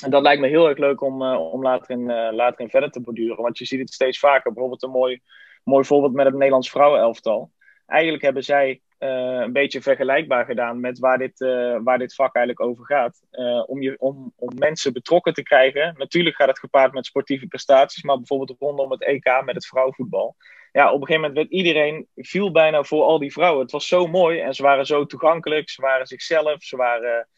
en 0.04 0.10
dat 0.10 0.22
lijkt 0.22 0.40
me 0.40 0.48
heel 0.48 0.68
erg 0.68 0.78
leuk 0.78 1.00
om, 1.00 1.22
om 1.36 1.62
later, 1.62 1.90
in, 1.90 2.06
later 2.34 2.60
in 2.60 2.70
verder 2.70 2.90
te 2.90 3.00
borduren. 3.00 3.42
Want 3.42 3.58
je 3.58 3.64
ziet 3.64 3.80
het 3.80 3.92
steeds 3.92 4.18
vaker. 4.18 4.52
Bijvoorbeeld 4.52 4.82
een 4.82 4.90
mooi, 4.90 5.20
mooi 5.64 5.84
voorbeeld 5.84 6.12
met 6.12 6.26
het 6.26 6.34
Nederlands 6.34 6.70
vrouwenelftal. 6.70 7.52
Eigenlijk 7.86 8.22
hebben 8.22 8.44
zij 8.44 8.80
uh, 8.98 9.08
een 9.40 9.52
beetje 9.52 9.82
vergelijkbaar 9.82 10.44
gedaan 10.44 10.80
met 10.80 10.98
waar 10.98 11.18
dit, 11.18 11.38
waar 11.82 11.98
dit 11.98 12.14
vak 12.14 12.34
eigenlijk 12.34 12.66
over 12.68 12.84
gaat. 12.84 13.20
Om, 13.66 13.82
je, 13.82 13.96
om, 13.98 14.32
om 14.36 14.58
mensen 14.58 14.92
betrokken 14.92 15.34
te 15.34 15.42
krijgen. 15.42 15.94
Natuurlijk 15.98 16.36
gaat 16.36 16.48
het 16.48 16.58
gepaard 16.58 16.92
met 16.92 17.06
sportieve 17.06 17.46
prestaties, 17.46 18.02
maar 18.02 18.16
bijvoorbeeld 18.16 18.58
rondom 18.58 18.90
het 18.90 19.04
EK 19.04 19.42
met 19.44 19.54
het 19.54 19.66
vrouwenvoetbal. 19.66 20.36
Ja, 20.72 20.92
op 20.92 21.00
een 21.00 21.06
gegeven 21.06 21.28
moment 21.28 21.34
werd 21.34 21.50
iedereen, 21.50 22.08
viel 22.14 22.50
bijna 22.50 22.82
voor 22.82 23.02
al 23.02 23.18
die 23.18 23.32
vrouwen. 23.32 23.62
Het 23.62 23.70
was 23.70 23.88
zo 23.88 24.06
mooi 24.06 24.40
en 24.40 24.54
ze 24.54 24.62
waren 24.62 24.86
zo 24.86 25.06
toegankelijk, 25.06 25.70
ze 25.70 25.80
waren 25.80 26.06
zichzelf, 26.06 26.62
ze 26.62 26.76
waren, 26.76 27.28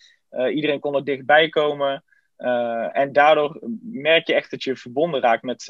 iedereen 0.54 0.80
kon 0.80 0.94
er 0.94 1.04
dichtbij 1.04 1.48
komen. 1.48 2.04
En 2.92 3.12
daardoor 3.12 3.58
merk 3.82 4.26
je 4.26 4.34
echt 4.34 4.50
dat 4.50 4.62
je 4.62 4.76
verbonden 4.76 5.20
raakt 5.20 5.42
met, 5.42 5.66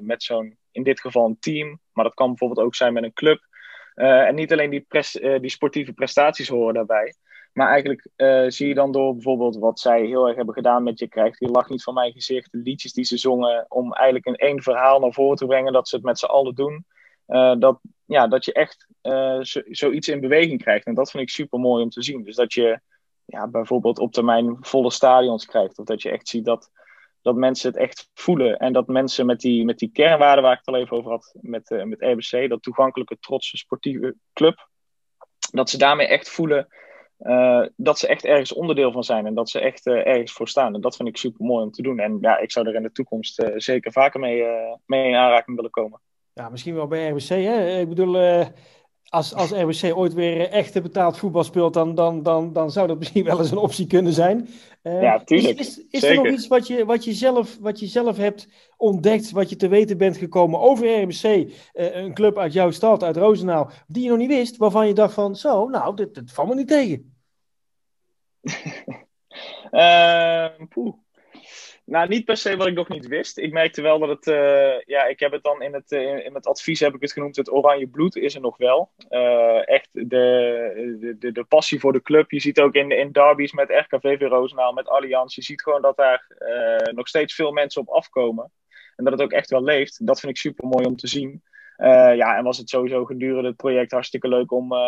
met 0.00 0.22
zo'n, 0.22 0.56
in 0.72 0.82
dit 0.82 1.00
geval 1.00 1.26
een 1.26 1.38
team. 1.40 1.80
Maar 1.92 2.04
dat 2.04 2.14
kan 2.14 2.28
bijvoorbeeld 2.28 2.66
ook 2.66 2.74
zijn 2.74 2.92
met 2.92 3.02
een 3.02 3.12
club. 3.12 3.48
En 3.94 4.34
niet 4.34 4.52
alleen 4.52 4.70
die, 4.70 4.84
pres, 4.88 5.12
die, 5.40 5.48
sportieve 5.48 5.92
prestaties 5.92 6.48
horen 6.48 6.74
daarbij. 6.74 7.14
Maar 7.52 7.68
eigenlijk 7.68 8.06
zie 8.52 8.68
je 8.68 8.74
dan 8.74 8.92
door 8.92 9.14
bijvoorbeeld 9.14 9.58
wat 9.58 9.80
zij 9.80 10.04
heel 10.04 10.26
erg 10.26 10.36
hebben 10.36 10.54
gedaan 10.54 10.82
met 10.82 10.98
Je 10.98 11.08
krijgt 11.08 11.38
die 11.38 11.50
lach 11.50 11.68
niet 11.68 11.82
van 11.82 11.94
mijn 11.94 12.12
gezicht. 12.12 12.52
De 12.52 12.58
liedjes 12.58 12.92
die 12.92 13.04
ze 13.04 13.16
zongen. 13.16 13.64
Om 13.68 13.92
eigenlijk 13.92 14.26
in 14.26 14.48
één 14.48 14.62
verhaal 14.62 15.00
naar 15.00 15.12
voren 15.12 15.36
te 15.36 15.46
brengen. 15.46 15.72
Dat 15.72 15.88
ze 15.88 15.96
het 15.96 16.04
met 16.04 16.18
z'n 16.18 16.26
allen 16.26 16.54
doen. 16.54 16.84
dat, 17.58 17.80
ja, 18.04 18.28
dat 18.28 18.44
je 18.44 18.52
echt 18.52 18.86
zo, 19.40 19.60
zoiets 19.64 20.08
in 20.08 20.20
beweging 20.20 20.62
krijgt. 20.62 20.86
En 20.86 20.94
dat 20.94 21.10
vind 21.10 21.22
ik 21.22 21.30
super 21.30 21.58
mooi 21.58 21.82
om 21.82 21.90
te 21.90 22.02
zien. 22.02 22.24
Dus 22.24 22.36
dat 22.36 22.52
je 22.52 22.80
ja, 23.30 23.48
bijvoorbeeld 23.48 23.98
op 23.98 24.12
termijn 24.12 24.56
volle 24.60 24.90
stadions 24.90 25.46
krijgt. 25.46 25.78
Of 25.78 25.84
dat 25.84 26.02
je 26.02 26.10
echt 26.10 26.28
ziet 26.28 26.44
dat 26.44 26.70
dat 27.22 27.36
mensen 27.36 27.70
het 27.70 27.80
echt 27.80 28.10
voelen. 28.14 28.56
En 28.56 28.72
dat 28.72 28.86
mensen 28.86 29.26
met 29.26 29.40
die, 29.40 29.64
met 29.64 29.78
die 29.78 29.90
kernwaarden 29.92 30.42
waar 30.42 30.52
ik 30.52 30.58
het 30.58 30.74
al 30.74 30.80
even 30.80 30.96
over 30.96 31.10
had 31.10 31.34
met, 31.40 31.70
uh, 31.70 31.82
met 31.82 32.00
RBC, 32.00 32.48
dat 32.48 32.62
toegankelijke, 32.62 33.18
trotse 33.20 33.56
sportieve 33.56 34.14
club, 34.32 34.68
dat 35.52 35.70
ze 35.70 35.78
daarmee 35.78 36.06
echt 36.06 36.30
voelen 36.30 36.68
uh, 37.18 37.66
dat 37.76 37.98
ze 37.98 38.06
echt 38.06 38.24
ergens 38.24 38.52
onderdeel 38.52 38.92
van 38.92 39.04
zijn 39.04 39.26
en 39.26 39.34
dat 39.34 39.50
ze 39.50 39.60
echt 39.60 39.86
uh, 39.86 40.06
ergens 40.06 40.32
voor 40.32 40.48
staan. 40.48 40.74
En 40.74 40.80
dat 40.80 40.96
vind 40.96 41.08
ik 41.08 41.16
super 41.16 41.44
mooi 41.44 41.64
om 41.64 41.70
te 41.70 41.82
doen. 41.82 41.98
En 41.98 42.18
ja, 42.20 42.38
ik 42.38 42.52
zou 42.52 42.68
er 42.68 42.74
in 42.74 42.82
de 42.82 42.92
toekomst 42.92 43.44
zeker 43.56 43.92
vaker 43.92 44.20
mee, 44.20 44.44
mee 44.86 45.08
in 45.08 45.14
aanraking 45.14 45.56
willen 45.56 45.70
komen. 45.70 46.00
Ja, 46.32 46.48
misschien 46.48 46.74
wel 46.74 46.86
bij 46.86 47.08
RBC. 47.08 47.28
Hè? 47.28 47.78
Ik 47.78 47.88
bedoel, 47.88 48.44
als, 49.10 49.34
als 49.34 49.50
RBC 49.50 49.96
ooit 49.96 50.14
weer 50.14 50.48
echt 50.48 50.82
betaald 50.82 51.18
voetbal 51.18 51.44
speelt, 51.44 51.74
dan, 51.74 51.94
dan, 51.94 52.22
dan, 52.22 52.52
dan 52.52 52.70
zou 52.70 52.86
dat 52.86 52.98
misschien 52.98 53.24
wel 53.30 53.38
eens 53.38 53.50
een 53.50 53.56
optie 53.56 53.86
kunnen 53.86 54.12
zijn. 54.12 54.48
Uh, 54.82 55.02
ja, 55.02 55.24
tuurlijk. 55.24 55.58
Is, 55.58 55.78
is, 55.78 55.84
is 55.90 56.02
er 56.02 56.14
nog 56.14 56.26
iets 56.26 56.46
wat 56.46 56.66
je, 56.66 56.84
wat, 56.84 57.04
je 57.04 57.12
zelf, 57.12 57.58
wat 57.60 57.80
je 57.80 57.86
zelf 57.86 58.16
hebt 58.16 58.48
ontdekt, 58.76 59.30
wat 59.30 59.50
je 59.50 59.56
te 59.56 59.68
weten 59.68 59.98
bent 59.98 60.16
gekomen 60.16 60.60
over 60.60 61.02
RBC, 61.02 61.22
uh, 61.24 61.50
eh, 61.72 61.94
een 61.94 62.14
club 62.14 62.38
uit 62.38 62.52
jouw 62.52 62.70
stad, 62.70 63.02
uit 63.02 63.16
Roosendaal, 63.16 63.70
die 63.86 64.02
je 64.02 64.08
nog 64.08 64.18
niet 64.18 64.28
wist, 64.28 64.56
waarvan 64.56 64.86
je 64.86 64.94
dacht 64.94 65.14
van, 65.14 65.36
zo, 65.36 65.68
nou, 65.68 65.96
dit, 65.96 66.14
dit 66.14 66.32
valt 66.32 66.48
me 66.48 66.54
niet 66.54 66.68
tegen? 66.68 67.14
uh, 69.70 70.46
poeh. 70.74 70.94
Nou, 71.90 72.08
niet 72.08 72.24
per 72.24 72.36
se 72.36 72.56
wat 72.56 72.66
ik 72.66 72.74
nog 72.74 72.88
niet 72.88 73.06
wist. 73.06 73.38
Ik 73.38 73.52
merkte 73.52 73.82
wel 73.82 73.98
dat 73.98 74.08
het, 74.08 74.26
uh, 74.26 74.80
ja, 74.80 75.04
ik 75.04 75.20
heb 75.20 75.32
het 75.32 75.42
dan 75.42 75.62
in 75.62 75.74
het, 75.74 75.92
uh, 75.92 76.24
in 76.24 76.34
het 76.34 76.46
advies 76.46 76.80
heb 76.80 76.94
ik 76.94 77.00
het 77.00 77.12
genoemd, 77.12 77.36
het 77.36 77.52
oranje 77.52 77.86
bloed 77.86 78.16
is 78.16 78.34
er 78.34 78.40
nog 78.40 78.56
wel. 78.56 78.90
Uh, 79.10 79.68
echt 79.68 79.88
de, 79.92 81.16
de, 81.18 81.32
de, 81.32 81.44
passie 81.44 81.80
voor 81.80 81.92
de 81.92 82.02
club. 82.02 82.30
Je 82.30 82.40
ziet 82.40 82.60
ook 82.60 82.74
in, 82.74 82.90
in 82.90 83.12
derbies 83.12 83.52
met 83.52 83.70
RKVV 83.70 84.20
Roosendaal, 84.20 84.72
met 84.72 84.88
Allianz, 84.88 85.34
je 85.34 85.42
ziet 85.42 85.62
gewoon 85.62 85.82
dat 85.82 85.96
daar 85.96 86.26
nog 86.94 87.08
steeds 87.08 87.34
veel 87.34 87.52
mensen 87.52 87.80
op 87.80 87.88
afkomen. 87.88 88.52
En 88.96 89.04
dat 89.04 89.12
het 89.12 89.22
ook 89.22 89.32
echt 89.32 89.50
wel 89.50 89.62
leeft. 89.62 90.06
Dat 90.06 90.20
vind 90.20 90.32
ik 90.32 90.38
super 90.38 90.68
mooi 90.68 90.86
om 90.86 90.96
te 90.96 91.08
zien. 91.08 91.42
Uh, 91.80 92.16
ja, 92.16 92.36
en 92.36 92.44
was 92.44 92.58
het 92.58 92.68
sowieso 92.68 93.04
gedurende 93.04 93.48
het 93.48 93.56
project 93.56 93.90
hartstikke 93.90 94.28
leuk 94.28 94.52
om, 94.52 94.72
uh, 94.72 94.80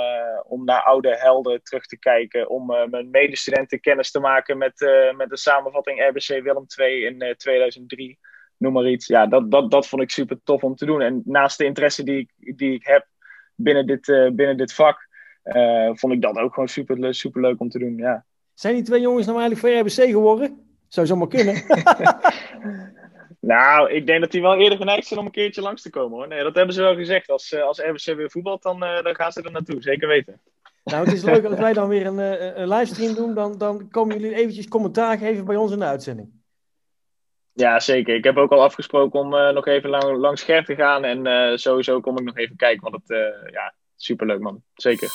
om 0.45 0.65
naar 0.65 0.83
oude 0.83 1.17
helden 1.17 1.63
terug 1.63 1.87
te 1.87 1.99
kijken. 1.99 2.49
Om 2.49 2.71
uh, 2.71 2.87
mijn 2.87 3.11
medestudenten 3.11 3.81
kennis 3.81 4.11
te 4.11 4.21
maken 4.21 4.59
met, 4.59 4.73
met 5.17 5.29
de 5.29 5.37
samenvatting 5.37 6.09
RBC 6.09 6.43
Willem 6.43 6.65
II 6.79 7.05
in 7.05 7.35
2003. 7.37 8.19
Noem 8.57 8.73
maar 8.73 8.89
iets. 8.89 9.07
Ja, 9.07 9.27
dat, 9.27 9.51
dat, 9.51 9.71
dat 9.71 9.87
vond 9.87 10.03
ik 10.03 10.11
super 10.11 10.41
tof 10.45 10.63
om 10.63 10.75
te 10.75 10.87
doen. 10.87 11.01
En 11.01 11.23
naast 11.25 11.59
de 11.59 11.65
interesse 11.65 12.05
die 12.05 12.19
ik, 12.19 12.59
die 12.59 12.75
ik 12.75 12.87
heb 12.87 13.07
binnen 13.55 13.87
dit, 13.87 14.07
binnen 14.35 14.57
dit 14.57 14.75
vak, 14.75 15.09
vond 15.93 16.13
ik 16.13 16.23
dat 16.23 16.37
ook 16.37 16.55
gewoon 16.55 16.69
super, 16.69 17.15
super 17.15 17.41
leuk 17.41 17.61
om 17.61 17.69
te 17.69 17.79
doen. 17.79 17.97
Ja. 17.97 18.25
Zijn 18.55 18.75
die 18.75 18.85
twee 18.85 19.01
jongens 19.01 19.27
nou 19.27 19.41
eigenlijk 19.41 19.67
voor 19.67 19.81
RBC 19.87 20.11
geworden? 20.11 20.61
Zou 20.89 21.07
zomaar 21.07 21.29
kunnen. 21.29 21.55
Nou, 23.47 23.91
ik 23.91 24.07
denk 24.07 24.21
dat 24.21 24.31
die 24.31 24.43
wel 24.43 24.57
eerder 24.57 24.79
geneigd 24.79 25.07
zijn 25.07 25.21
om 25.21 25.27
een 25.27 25.33
keertje 25.33 25.63
langs 25.63 25.83
te 25.83 25.91
komen 25.91 26.19
hoor. 26.19 26.29
Nee, 26.29 26.43
dat 26.43 26.55
hebben 26.55 26.75
ze 26.75 26.83
wel 26.83 26.95
gezegd. 26.95 27.31
Als, 27.31 27.53
uh, 27.53 27.63
als 27.63 27.79
RBC 27.79 28.17
weer 28.17 28.31
voetbalt, 28.31 28.63
dan, 28.63 28.85
uh, 28.85 29.03
dan 29.03 29.15
gaan 29.15 29.33
ze 29.33 29.43
er 29.43 29.51
naartoe. 29.51 29.83
Zeker 29.83 30.09
weten. 30.09 30.41
Nou, 30.85 31.05
het 31.05 31.15
is 31.15 31.23
leuk 31.23 31.45
als 31.45 31.59
wij 31.59 31.73
dan 31.73 31.89
weer 31.89 32.07
een, 32.07 32.19
uh, 32.19 32.57
een 32.57 32.69
livestream 32.69 33.15
doen. 33.15 33.35
Dan, 33.35 33.59
dan 33.59 33.89
komen 33.91 34.19
jullie 34.19 34.37
eventjes 34.37 34.69
commentaar 34.69 35.19
geven 35.19 35.45
bij 35.45 35.57
ons 35.57 35.73
in 35.73 35.79
de 35.79 35.85
uitzending. 35.85 36.31
Ja, 37.53 37.81
zeker. 37.81 38.15
Ik 38.15 38.25
heb 38.25 38.37
ook 38.37 38.53
al 38.53 38.63
afgesproken 38.63 39.21
om 39.21 39.29
nog 39.55 39.67
even 39.67 39.91
lang, 39.91 40.17
langs 40.17 40.41
scherp 40.41 40.65
te 40.65 40.75
gaan. 40.75 41.05
En 41.05 41.59
sowieso 41.59 42.01
kom 42.01 42.19
ik 42.19 42.25
nog 42.25 42.37
even 42.37 42.57
kijken. 42.57 42.91
Want 42.91 43.03
het, 43.05 43.35
ja, 43.53 43.75
superleuk 43.97 44.41
man. 44.41 44.63
Zeker. 44.75 45.09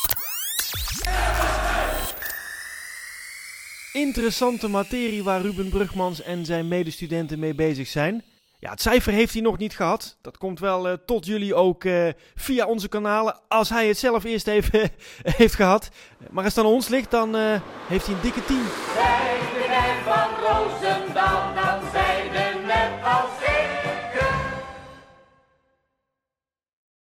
Interessante 3.97 4.67
materie 4.67 5.23
waar 5.23 5.41
Ruben 5.41 5.69
Brugmans 5.69 6.21
en 6.21 6.45
zijn 6.45 6.67
medestudenten 6.67 7.39
mee 7.39 7.55
bezig 7.55 7.88
zijn. 7.88 8.23
Ja, 8.60 8.69
het 8.69 8.81
cijfer 8.81 9.13
heeft 9.13 9.33
hij 9.33 9.41
nog 9.41 9.57
niet 9.57 9.75
gehad. 9.75 10.17
Dat 10.21 10.38
komt 10.38 10.60
wel 10.60 10.88
uh, 10.88 10.93
tot 11.05 11.25
jullie 11.25 11.55
ook 11.55 11.83
uh, 11.83 12.07
via 12.36 12.65
onze 12.65 12.89
kanalen. 12.89 13.39
Als 13.47 13.69
hij 13.69 13.88
het 13.88 13.97
zelf 13.97 14.23
eerst 14.23 14.47
even 14.47 14.89
heeft 15.38 15.55
gehad. 15.55 15.89
Maar 16.31 16.43
als 16.43 16.55
het 16.55 16.65
aan 16.65 16.71
ons 16.71 16.88
ligt, 16.88 17.12
dan 17.12 17.36
uh, 17.36 17.62
heeft 17.88 18.05
hij 18.05 18.15
een 18.15 18.21
dikke 18.21 18.45
10. 18.45 18.57
Wij 18.95 19.37
van 19.37 19.37
Roosendaal. 19.37 19.37